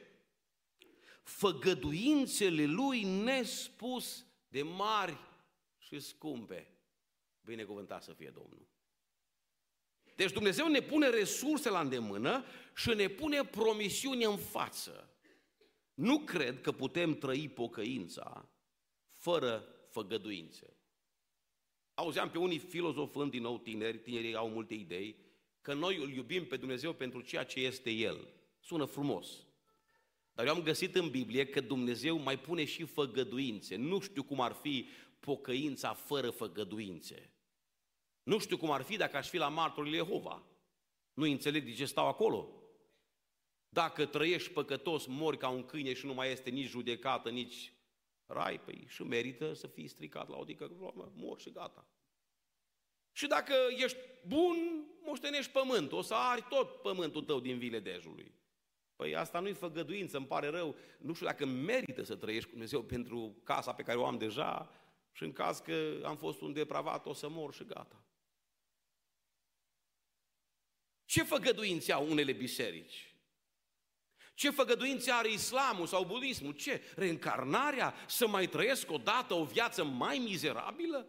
[1.23, 5.19] Făgăduințele Lui nespus de mari
[5.79, 6.75] și scumpe.
[7.41, 8.69] Binecuvântat să fie Domnul.
[10.17, 15.15] Deci Dumnezeu ne pune resurse la îndemână și ne pune promisiuni în față.
[15.95, 18.49] Nu cred că putem trăi pocăința
[19.15, 20.80] fără făgăduințe.
[22.01, 25.17] Auzeam pe unii filozofând din nou tineri, tinerii au multe idei,
[25.61, 28.29] că noi îl iubim pe Dumnezeu pentru ceea ce este El.
[28.61, 29.29] Sună frumos.
[30.33, 33.77] Dar eu am găsit în Biblie că Dumnezeu mai pune și făgăduințe.
[33.77, 34.89] Nu știu cum ar fi
[35.21, 37.31] pocăința fără făgăduințe.
[38.23, 40.43] Nu știu cum ar fi dacă aș fi la martorii Jehova.
[41.15, 42.49] Nu înțeleg de ce stau acolo.
[43.69, 47.73] Dacă trăiești păcătos, mori ca un câine și nu mai este nici judecată, nici
[48.33, 50.71] rai, păi și merită să fii stricat la o dică,
[51.15, 51.87] mor și gata.
[53.13, 58.35] Și dacă ești bun, moștenești pământul, o să ari tot pământul tău din vile dejului.
[58.97, 60.77] Păi asta nu-i făgăduință, îmi pare rău.
[60.99, 64.71] Nu știu dacă merită să trăiești cu Dumnezeu pentru casa pe care o am deja
[65.13, 68.05] și în caz că am fost un depravat, o să mor și gata.
[71.05, 73.10] Ce făgăduințe au unele biserici?
[74.41, 76.53] Ce făgăduințe are islamul sau budismul?
[76.53, 76.83] Ce?
[76.95, 77.95] Reîncarnarea?
[78.09, 81.07] Să mai trăiesc odată o viață mai mizerabilă?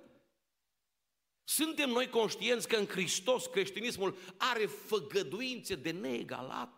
[1.44, 6.74] Suntem noi conștienți că în Hristos creștinismul are făgăduințe de neegalat?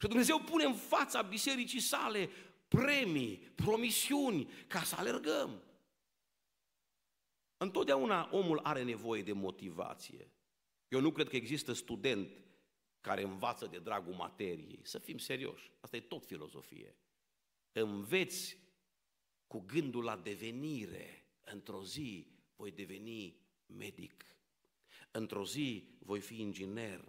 [0.00, 2.30] Și Dumnezeu pune în fața bisericii sale
[2.68, 5.62] premii, promisiuni, ca să alergăm.
[7.56, 10.30] Întotdeauna omul are nevoie de motivație.
[10.88, 12.28] Eu nu cred că există student
[13.04, 14.80] care învață de dragul materiei.
[14.82, 16.96] Să fim serioși, asta e tot filozofie.
[17.72, 18.58] Înveți
[19.46, 21.24] cu gândul la devenire.
[21.44, 23.36] Într-o zi voi deveni
[23.66, 24.24] medic.
[25.10, 27.04] Într-o zi voi fi inginer.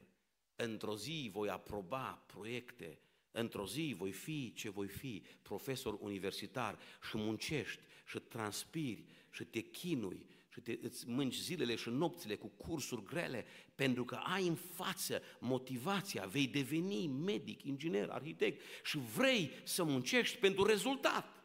[0.56, 3.00] Într-o zi voi aproba proiecte.
[3.32, 6.80] Într-o zi voi fi ce voi fi, profesor universitar
[7.10, 12.48] și muncești și transpiri și te chinui și te, îți mânci zilele și nopțile cu
[12.48, 19.52] cursuri grele, pentru că ai în față motivația, vei deveni medic, inginer, arhitect și vrei
[19.64, 21.44] să muncești pentru rezultat.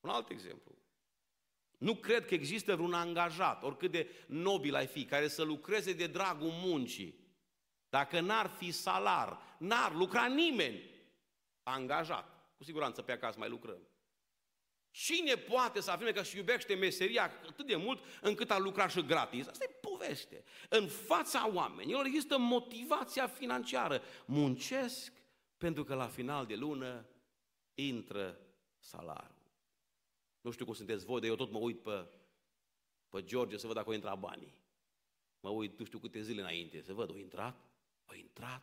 [0.00, 0.78] Un alt exemplu.
[1.78, 6.06] Nu cred că există vreun angajat, oricât de nobil ai fi, care să lucreze de
[6.06, 7.26] dragul muncii.
[7.88, 10.90] Dacă n-ar fi salar, n-ar lucra nimeni
[11.62, 12.52] angajat.
[12.56, 13.88] Cu siguranță pe acasă mai lucrăm.
[15.04, 19.04] Cine poate să afirme că își iubește meseria atât de mult încât a lucra și
[19.04, 19.46] gratis?
[19.46, 20.44] Asta e poveste.
[20.68, 24.02] În fața oamenilor există motivația financiară.
[24.26, 25.12] Muncesc
[25.56, 27.06] pentru că la final de lună
[27.74, 28.40] intră
[28.78, 29.52] salarul.
[30.40, 32.06] Nu știu cum sunteți voi, dar eu tot mă uit pe,
[33.08, 34.60] pe George să văd dacă au intrat banii.
[35.40, 37.56] Mă uit nu știu câte zile înainte să văd, au intrat,
[38.04, 38.62] au intrat.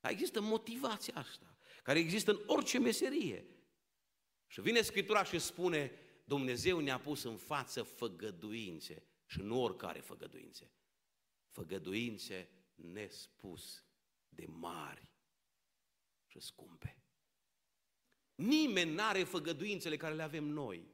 [0.00, 3.44] Dar există motivația asta, care există în orice meserie.
[4.46, 5.92] Și vine Scriptura și spune,
[6.24, 10.72] Dumnezeu ne-a pus în față făgăduințe și nu oricare făgăduințe.
[11.50, 13.84] Făgăduințe nespus
[14.28, 15.12] de mari
[16.26, 16.98] și scumpe.
[18.34, 20.92] Nimeni n-are făgăduințele care le avem noi.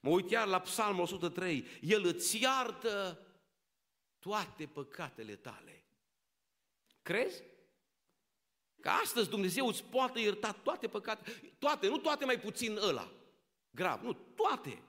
[0.00, 1.66] Mă uit chiar la Psalmul 103.
[1.80, 3.26] El îți iartă
[4.18, 5.84] toate păcatele tale.
[7.02, 7.42] Crezi?
[8.86, 13.12] Că astăzi Dumnezeu îți poate ierta toate păcatele, toate, nu toate mai puțin ăla,
[13.70, 14.82] grav, nu, toate.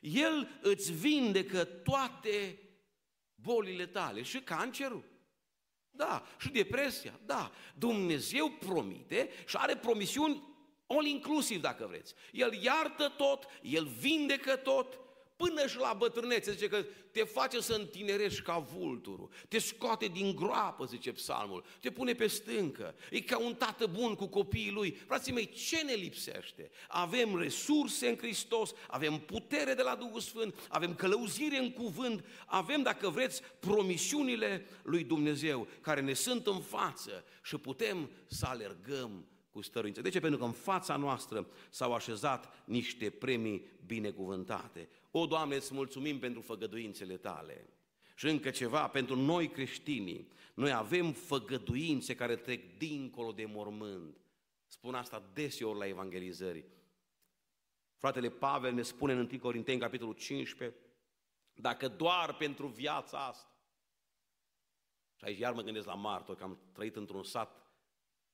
[0.00, 2.58] El îți vindecă toate
[3.34, 5.04] bolile tale și cancerul.
[5.90, 7.52] Da, și depresia, da.
[7.74, 10.42] Dumnezeu promite și are promisiuni
[10.86, 12.14] all inclusiv dacă vreți.
[12.32, 14.98] El iartă tot, El vindecă tot,
[15.42, 20.34] până și la bătrânețe, zice că te face să întinerești ca vulturul, te scoate din
[20.36, 24.90] groapă, zice psalmul, te pune pe stâncă, e ca un tată bun cu copiii lui.
[24.90, 26.70] Frații mei, ce ne lipsește?
[26.88, 32.82] Avem resurse în Hristos, avem putere de la Duhul Sfânt, avem călăuzire în cuvânt, avem,
[32.82, 39.62] dacă vreți, promisiunile lui Dumnezeu care ne sunt în față și putem să alergăm cu
[39.62, 40.00] stăruință.
[40.00, 40.20] De ce?
[40.20, 44.88] Pentru că în fața noastră s-au așezat niște premii binecuvântate.
[45.14, 47.68] O, Doamne, îți mulțumim pentru făgăduințele Tale.
[48.14, 54.16] Și încă ceva, pentru noi creștinii, noi avem făgăduințe care trec dincolo de mormânt.
[54.66, 56.64] Spun asta deseori la evangelizări.
[57.96, 60.78] Fratele Pavel ne spune în 1 Corinteni, capitolul 15,
[61.54, 63.52] dacă doar pentru viața asta,
[65.16, 67.72] și aici iar mă gândesc la martori, că am trăit într-un sat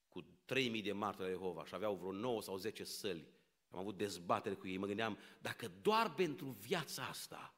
[0.08, 3.26] cu 3000 de martori Jehova și aveau vreo 9 sau 10 săli.
[3.70, 7.56] Am avut dezbatere cu ei, mă gândeam, dacă doar pentru viața asta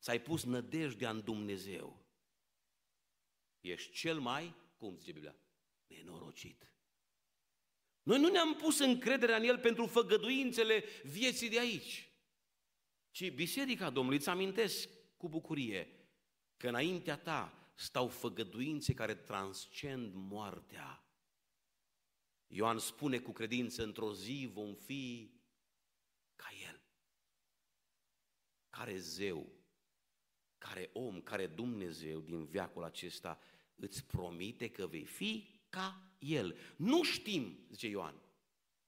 [0.00, 2.06] ți-ai pus nădejdea în Dumnezeu,
[3.60, 5.36] ești cel mai, cum zice Biblia,
[5.86, 6.72] nenorocit.
[8.02, 12.12] Noi nu ne-am pus încrederea în El pentru făgăduințele vieții de aici,
[13.10, 15.88] ci Biserica Domnului îți amintesc cu bucurie
[16.56, 21.07] că înaintea ta stau făgăduințe care transcend moartea.
[22.48, 25.30] Ioan spune cu credință, într-o zi vom fi
[26.36, 26.80] ca El.
[28.70, 29.52] Care zeu,
[30.58, 33.40] care om, care Dumnezeu din viacul acesta
[33.74, 36.56] îți promite că vei fi ca El.
[36.76, 38.14] Nu știm, zice Ioan,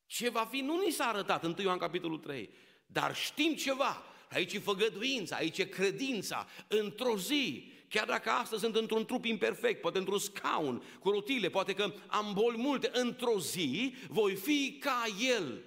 [0.06, 2.50] ce va fi, nu ni s-a arătat, 1 Ioan capitolul 3,
[2.86, 4.02] dar știm ceva.
[4.30, 6.46] Aici e făgăduința, aici e credința.
[6.68, 11.72] Într-o zi, chiar dacă astăzi sunt într-un trup imperfect, poate într-un scaun cu rotile, poate
[11.72, 15.04] că am boli multe, într-o zi voi fi ca
[15.36, 15.64] El.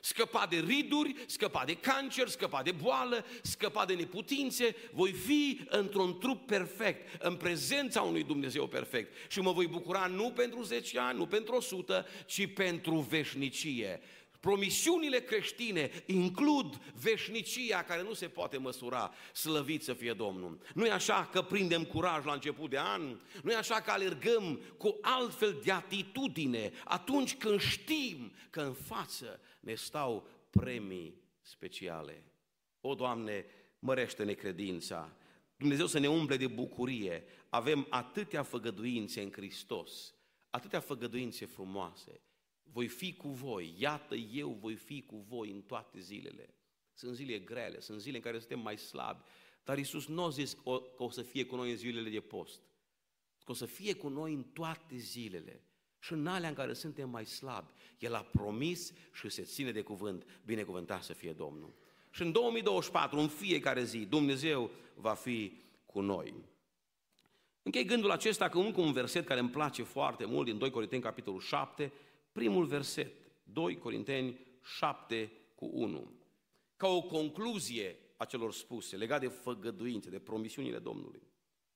[0.00, 6.18] Scăpa de riduri, scăpa de cancer, scăpa de boală, scăpa de neputințe, voi fi într-un
[6.18, 9.30] trup perfect, în prezența unui Dumnezeu perfect.
[9.30, 14.00] Și mă voi bucura nu pentru 10 ani, nu pentru 100, ci pentru veșnicie.
[14.40, 20.60] Promisiunile creștine includ veșnicia care nu se poate măsura, slăvit să fie Domnul.
[20.74, 24.60] Nu e așa că prindem curaj la început de an, nu e așa că alergăm
[24.76, 32.24] cu altfel de atitudine atunci când știm că în față ne stau premii speciale.
[32.80, 33.46] O, Doamne,
[33.78, 35.16] mărește-ne credința,
[35.56, 40.14] Dumnezeu să ne umple de bucurie, avem atâtea făgăduințe în Hristos,
[40.50, 42.20] atâtea făgăduințe frumoase,
[42.72, 46.54] voi fi cu voi, iată eu voi fi cu voi în toate zilele.
[46.94, 49.22] Sunt zile grele, sunt zile în care suntem mai slabi,
[49.64, 52.60] dar Iisus nu a zis că o să fie cu noi în zilele de post,
[53.44, 55.62] că o să fie cu noi în toate zilele.
[56.00, 59.82] Și în alea în care suntem mai slabi, El a promis și se ține de
[59.82, 61.74] cuvânt, binecuvântat să fie Domnul.
[62.10, 66.34] Și în 2024, în fiecare zi, Dumnezeu va fi cu noi.
[67.62, 71.40] Închei gândul acesta cu un verset care îmi place foarte mult din 2 Corinteni, capitolul
[71.40, 71.92] 7,
[72.38, 73.12] primul verset,
[73.42, 76.12] 2 Corinteni 7 cu 1.
[76.76, 81.22] Ca o concluzie a celor spuse, legat de făgăduințe, de promisiunile Domnului.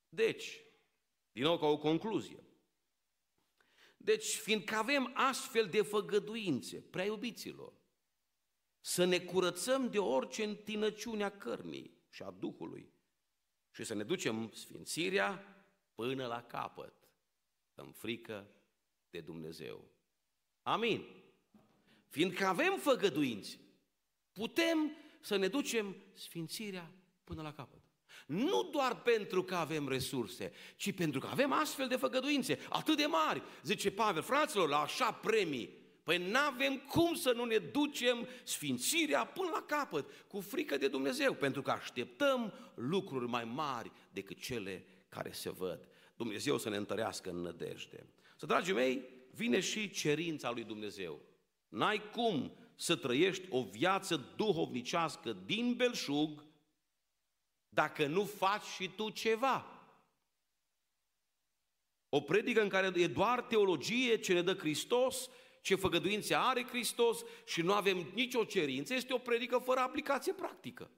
[0.08, 0.64] Deci,
[1.32, 2.44] din nou ca o concluzie,
[3.96, 7.72] deci, fiindcă avem astfel de făgăduințe, prea iubiților,
[8.80, 12.92] să ne curățăm de orice întinăciune a cărnii și a Duhului
[13.70, 15.56] și să ne ducem sfințirea
[15.94, 16.94] până la capăt,
[17.74, 18.50] în frică
[19.10, 19.92] de Dumnezeu.
[20.62, 21.06] Amin.
[22.08, 23.58] Fiindcă avem făgăduințe,
[24.32, 26.92] putem să ne ducem sfințirea
[27.24, 27.80] până la capăt.
[28.26, 33.04] Nu doar pentru că avem resurse, ci pentru că avem astfel de făgăduințe atât de
[33.04, 33.42] mari.
[33.62, 39.26] Zice Pavel, fraților, la așa premii, Păi nu avem cum să nu ne ducem sfințirea
[39.26, 44.86] până la capăt, cu frică de Dumnezeu, pentru că așteptăm lucruri mai mari decât cele
[45.08, 45.88] care se văd.
[46.16, 48.06] Dumnezeu să ne întărească în nădejde.
[48.36, 49.04] Să, dragii mei,
[49.34, 51.20] vine și cerința lui Dumnezeu.
[51.68, 56.44] N-ai cum să trăiești o viață duhovnicească din belșug
[57.68, 59.66] dacă nu faci și tu ceva.
[62.08, 65.28] O predică în care e doar teologie, ce ne dă Hristos,
[65.62, 70.90] ce făgăduințe are Hristos și nu avem nicio cerință, este o predică fără aplicație practică.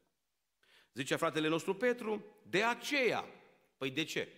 [0.93, 3.25] Zice fratele nostru Petru, de aceea.
[3.77, 4.29] Păi de ce?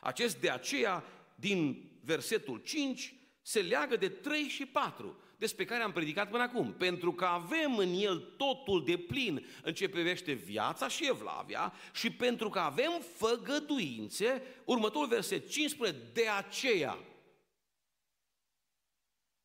[0.00, 1.04] Acest de aceea,
[1.34, 6.72] din versetul 5, se leagă de 3 și 4 despre care am predicat până acum.
[6.72, 12.12] Pentru că avem în el totul de plin în ce privește viața și evlavia și
[12.12, 16.98] pentru că avem făgăduințe, următorul verset 5 spune, de aceea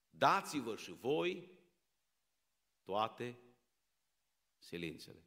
[0.09, 1.51] dați-vă și voi
[2.83, 3.39] toate
[4.57, 5.25] silințele.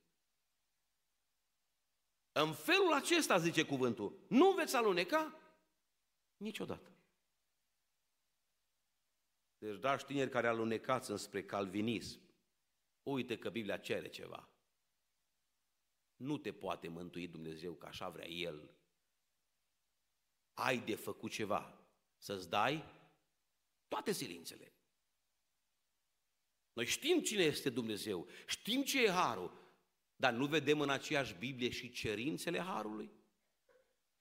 [2.33, 5.35] În felul acesta, zice cuvântul, nu veți aluneca
[6.37, 6.98] niciodată.
[9.59, 12.21] Deci, dragi tineri care alunecați înspre calvinism,
[13.03, 14.49] uite că Biblia cere ceva.
[16.17, 18.71] Nu te poate mântui Dumnezeu că așa vrea El.
[20.55, 21.79] Ai de făcut ceva,
[22.17, 22.85] să-ți dai
[23.89, 24.73] toate silințele.
[26.73, 29.53] Noi știm cine este Dumnezeu, știm ce e Harul,
[30.17, 33.11] dar nu vedem în aceeași Biblie și cerințele Harului?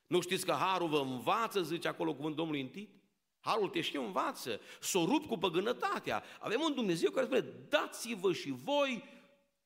[0.07, 2.95] Nu știți că Harul vă învață, zice acolo cuvântul Domnului în Tit?
[3.39, 6.23] Harul te și învață, s-o rup cu păgânătatea.
[6.39, 9.03] Avem un Dumnezeu care spune, dați-vă și voi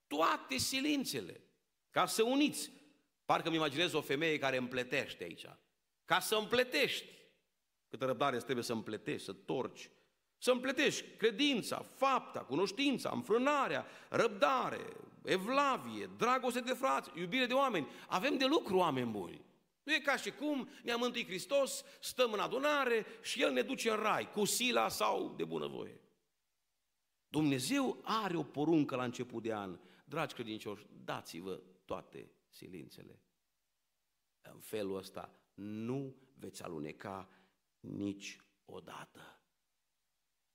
[0.07, 1.41] toate silințele,
[1.89, 2.71] ca să uniți.
[3.25, 5.45] Parcă îmi imaginez o femeie care împletește aici.
[6.05, 7.05] Ca să împletești.
[7.89, 9.89] Câtă răbdare trebuie să împletești, să torci.
[10.37, 14.85] Să împletești credința, fapta, cunoștința, înfrânarea, răbdare,
[15.23, 17.87] evlavie, dragoste de frați, iubire de oameni.
[18.07, 19.41] Avem de lucru oameni buni.
[19.83, 23.89] Nu e ca și cum ne-a mântuit Hristos, stăm în adunare și El ne duce
[23.89, 26.01] în rai, cu sila sau de bunăvoie.
[27.27, 29.79] Dumnezeu are o poruncă la început de an.
[30.05, 33.21] Dragi credincioși, dați-vă toate silințele.
[34.41, 37.29] În felul ăsta nu veți aluneca
[37.79, 39.41] nici odată.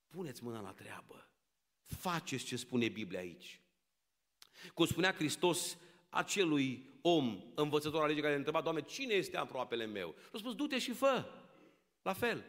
[0.09, 1.31] Puneți mâna la treabă.
[1.85, 3.61] Faceți ce spune Biblia aici.
[4.75, 5.79] Cum spunea Hristos
[6.09, 10.15] acelui om învățător al legii care a întrebat, Doamne, cine este aproapele meu?
[10.19, 11.25] Și a spus, du-te și fă.
[12.03, 12.45] La fel.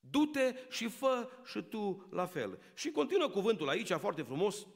[0.00, 2.58] Du-te și fă și tu la fel.
[2.74, 4.66] Și continuă cuvântul aici, foarte frumos,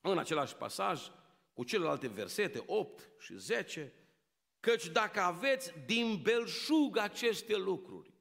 [0.00, 1.00] în același pasaj,
[1.52, 3.92] cu celelalte versete, 8 și 10,
[4.60, 8.12] căci dacă aveți din belșug aceste lucruri,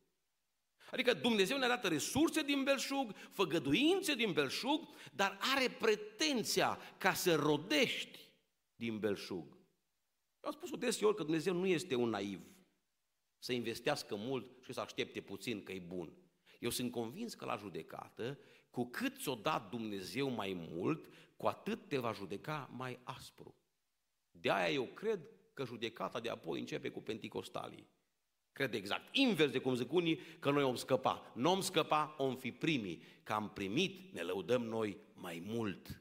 [0.91, 7.35] Adică Dumnezeu ne arată resurse din belșug, făgăduințe din belșug, dar are pretenția ca să
[7.35, 8.19] rodești
[8.81, 9.45] din belșug.
[10.43, 12.41] Eu am spus-o deseori că Dumnezeu nu este un naiv
[13.39, 16.13] să investească mult și să aștepte puțin că e bun.
[16.59, 21.07] Eu sunt convins că la judecată, cu cât ți-o dat Dumnezeu mai mult,
[21.37, 23.55] cu atât te va judeca mai aspru.
[24.31, 25.19] De aia eu cred
[25.53, 27.89] că judecata de apoi începe cu penticostalii.
[28.51, 31.31] Cred exact invers de cum zic unii, că noi om scăpa.
[31.35, 33.03] Nu om scăpa, om fi primii.
[33.23, 36.00] Că am primit, ne lăudăm noi mai mult.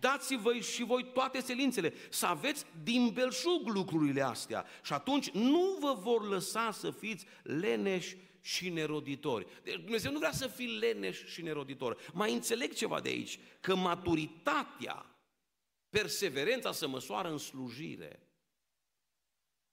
[0.00, 5.96] Dați-vă și voi toate selințele, să aveți din belșug lucrurile astea și atunci nu vă
[5.98, 9.46] vor lăsa să fiți leneși și neroditori.
[9.62, 12.10] Deci Dumnezeu nu vrea să fii leneș și neroditor.
[12.12, 15.16] Mai înțeleg ceva de aici, că maturitatea,
[15.88, 18.20] perseverența se măsoară în slujire.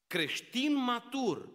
[0.07, 1.49] Creștin matur,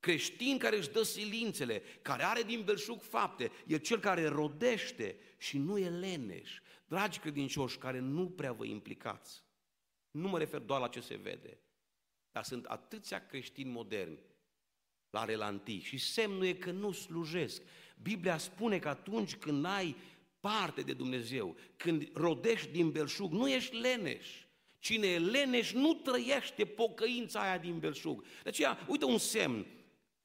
[0.00, 5.58] creștin care își dă silințele, care are din belșug fapte, e cel care rodește și
[5.58, 6.60] nu e leneș.
[6.86, 9.42] Dragi credincioși care nu prea vă implicați,
[10.10, 11.58] nu mă refer doar la ce se vede,
[12.32, 14.18] dar sunt atâția creștini moderni
[15.10, 17.62] la relantii și semnul e că nu slujesc.
[18.02, 19.96] Biblia spune că atunci când ai
[20.40, 24.26] parte de Dumnezeu, când rodești din belșug, nu ești leneș.
[24.78, 28.22] Cine e leneș nu trăiește pocăința aia din belșug.
[28.22, 29.66] De aceea, uite un semn.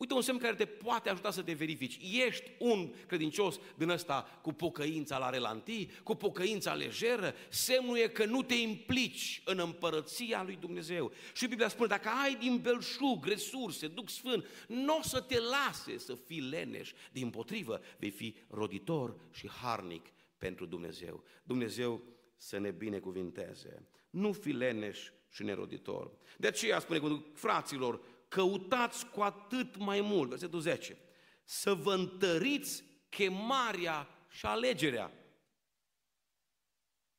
[0.04, 2.00] Uite un semn care te poate ajuta să te verifici.
[2.28, 7.36] Ești un credincios din ăsta cu pocăința la relantii, cu pocăința lejeră.
[7.50, 11.12] Semnul e că nu te implici în împărăția lui Dumnezeu.
[11.34, 15.98] Și Biblia spune, dacă ai din belșug resurse, Duh Sfânt, nu o să te lase
[15.98, 16.92] să fii leneș.
[17.12, 20.06] Din potrivă, vei fi roditor și harnic
[20.38, 21.24] pentru Dumnezeu.
[21.44, 22.04] Dumnezeu
[22.38, 23.88] să ne binecuvinteze.
[24.10, 25.00] Nu fi leneș
[25.30, 26.12] și neroditor.
[26.38, 28.02] De aceea spune cu fraților,
[28.34, 30.98] căutați cu atât mai mult, versetul 10,
[31.44, 35.12] să vă întăriți chemarea și alegerea.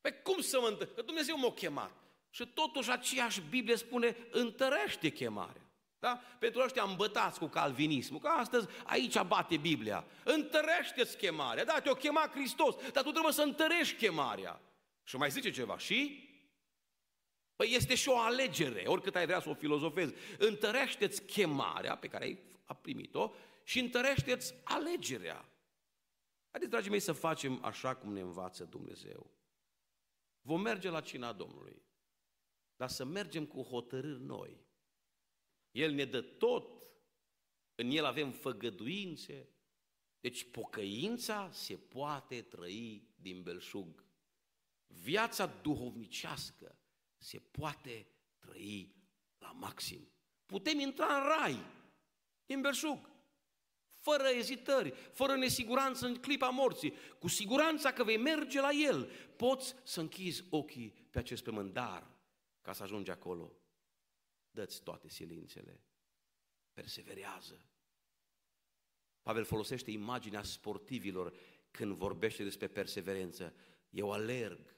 [0.01, 0.93] Pe cum să mă întări?
[0.93, 1.91] Că Dumnezeu m-a chemat.
[2.29, 5.61] Și totuși aceeași Biblie spune, întărește chemarea.
[5.99, 6.21] Da?
[6.39, 10.05] Pentru ăștia îmbătați cu calvinismul, că astăzi aici bate Biblia.
[10.23, 11.65] Întărește-ți chemarea.
[11.65, 14.61] Da, te-o chema Hristos, dar tu trebuie să întărești chemarea.
[15.03, 16.24] Și mai zice ceva, și?
[17.55, 20.13] Păi este și o alegere, oricât ai vrea să o filozofezi.
[20.37, 22.39] Întărește-ți chemarea pe care ai
[22.81, 23.31] primit-o
[23.63, 25.49] și întărește-ți alegerea.
[26.49, 29.31] Haideți, dragii mei, să facem așa cum ne învață Dumnezeu.
[30.41, 31.81] Vom merge la cina Domnului,
[32.75, 34.65] dar să mergem cu hotărâri noi.
[35.71, 36.91] El ne dă tot,
[37.75, 39.49] în El avem făgăduințe,
[40.19, 44.05] deci pocăința se poate trăi din belșug.
[44.87, 46.79] Viața duhovnicească
[47.25, 48.07] se poate
[48.37, 48.95] trăi
[49.37, 50.09] la maxim.
[50.45, 51.65] Putem intra în rai,
[52.45, 53.09] din belșug,
[53.91, 59.11] fără ezitări, fără nesiguranță în clipa morții, cu siguranța că vei merge la el.
[59.35, 62.07] Poți să închizi ochii pe acest pământ, dar
[62.61, 63.51] ca să ajungi acolo,
[64.51, 65.83] dă-ți toate silințele,
[66.73, 67.65] perseverează.
[69.21, 71.37] Pavel folosește imaginea sportivilor
[71.71, 73.53] când vorbește despre perseverență.
[73.89, 74.74] Eu alerg,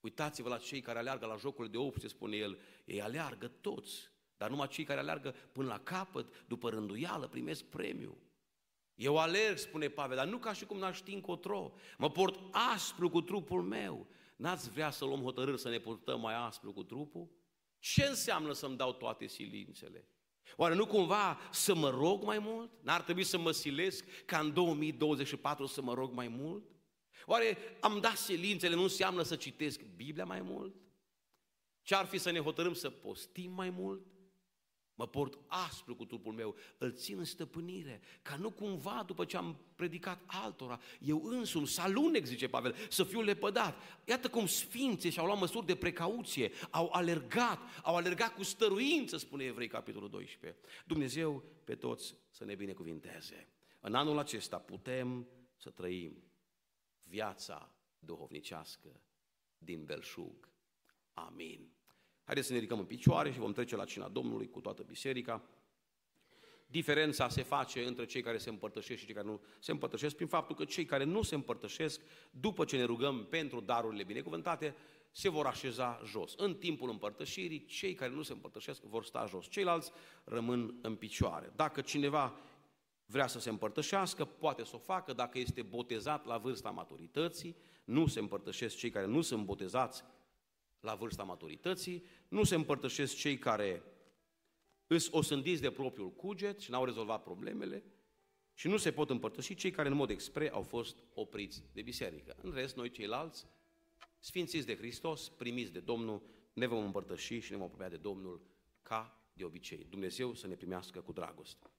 [0.00, 4.10] Uitați-vă la cei care aleargă la jocurile de 8, se spune el, ei aleargă toți,
[4.36, 8.18] dar numai cei care aleargă până la capăt, după rânduială, primesc premiu.
[8.94, 11.72] Eu alerg, spune Pavel, dar nu ca și cum n-aș ști încotro.
[11.98, 12.38] Mă port
[12.74, 14.06] aspru cu trupul meu.
[14.36, 17.28] N-ați vrea să luăm hotărâri să ne purtăm mai aspru cu trupul?
[17.78, 20.08] Ce înseamnă să-mi dau toate silințele?
[20.56, 22.70] Oare nu cumva să mă rog mai mult?
[22.82, 26.77] N-ar trebui să mă silesc ca în 2024 să mă rog mai mult?
[27.26, 30.74] Oare am dat silințele nu înseamnă să citesc Biblia mai mult?
[31.82, 34.06] Ce ar fi să ne hotărâm să postim mai mult?
[34.98, 39.36] Mă port aspru cu trupul meu, îl țin în stăpânire, ca nu cumva după ce
[39.36, 43.82] am predicat altora, eu însumi să alunec, zice Pavel, să fiu lepădat.
[44.04, 49.44] Iată cum sfinții și-au luat măsuri de precauție, au alergat, au alergat cu stăruință, spune
[49.44, 50.60] Evrei, capitolul 12.
[50.86, 53.48] Dumnezeu pe toți să ne binecuvinteze.
[53.80, 56.22] În anul acesta putem să trăim
[57.08, 59.00] viața duhovnicească
[59.58, 60.48] din belșug.
[61.12, 61.72] Amin.
[62.24, 65.48] Haideți să ne ridicăm în picioare și vom trece la cina Domnului cu toată biserica.
[66.66, 70.28] Diferența se face între cei care se împărtășesc și cei care nu se împărtășesc prin
[70.28, 72.00] faptul că cei care nu se împărtășesc,
[72.30, 74.74] după ce ne rugăm pentru darurile binecuvântate,
[75.10, 76.34] se vor așeza jos.
[76.36, 79.46] În timpul împărtășirii, cei care nu se împărtășesc vor sta jos.
[79.46, 79.90] Ceilalți
[80.24, 81.52] rămân în picioare.
[81.56, 82.38] Dacă cineva
[83.10, 88.06] vrea să se împărtășească, poate să o facă dacă este botezat la vârsta maturității, nu
[88.06, 90.04] se împărtășesc cei care nu sunt botezați
[90.80, 93.82] la vârsta maturității, nu se împărtășesc cei care
[94.86, 97.84] îs osândiți de propriul cuget și n-au rezolvat problemele
[98.54, 102.36] și nu se pot împărtăși cei care în mod expre au fost opriți de biserică.
[102.42, 103.46] În rest, noi ceilalți,
[104.18, 108.42] sfințiți de Hristos, primiți de Domnul, ne vom împărtăși și ne vom apropia de Domnul
[108.82, 109.86] ca de obicei.
[109.90, 111.70] Dumnezeu să ne primească cu dragoste.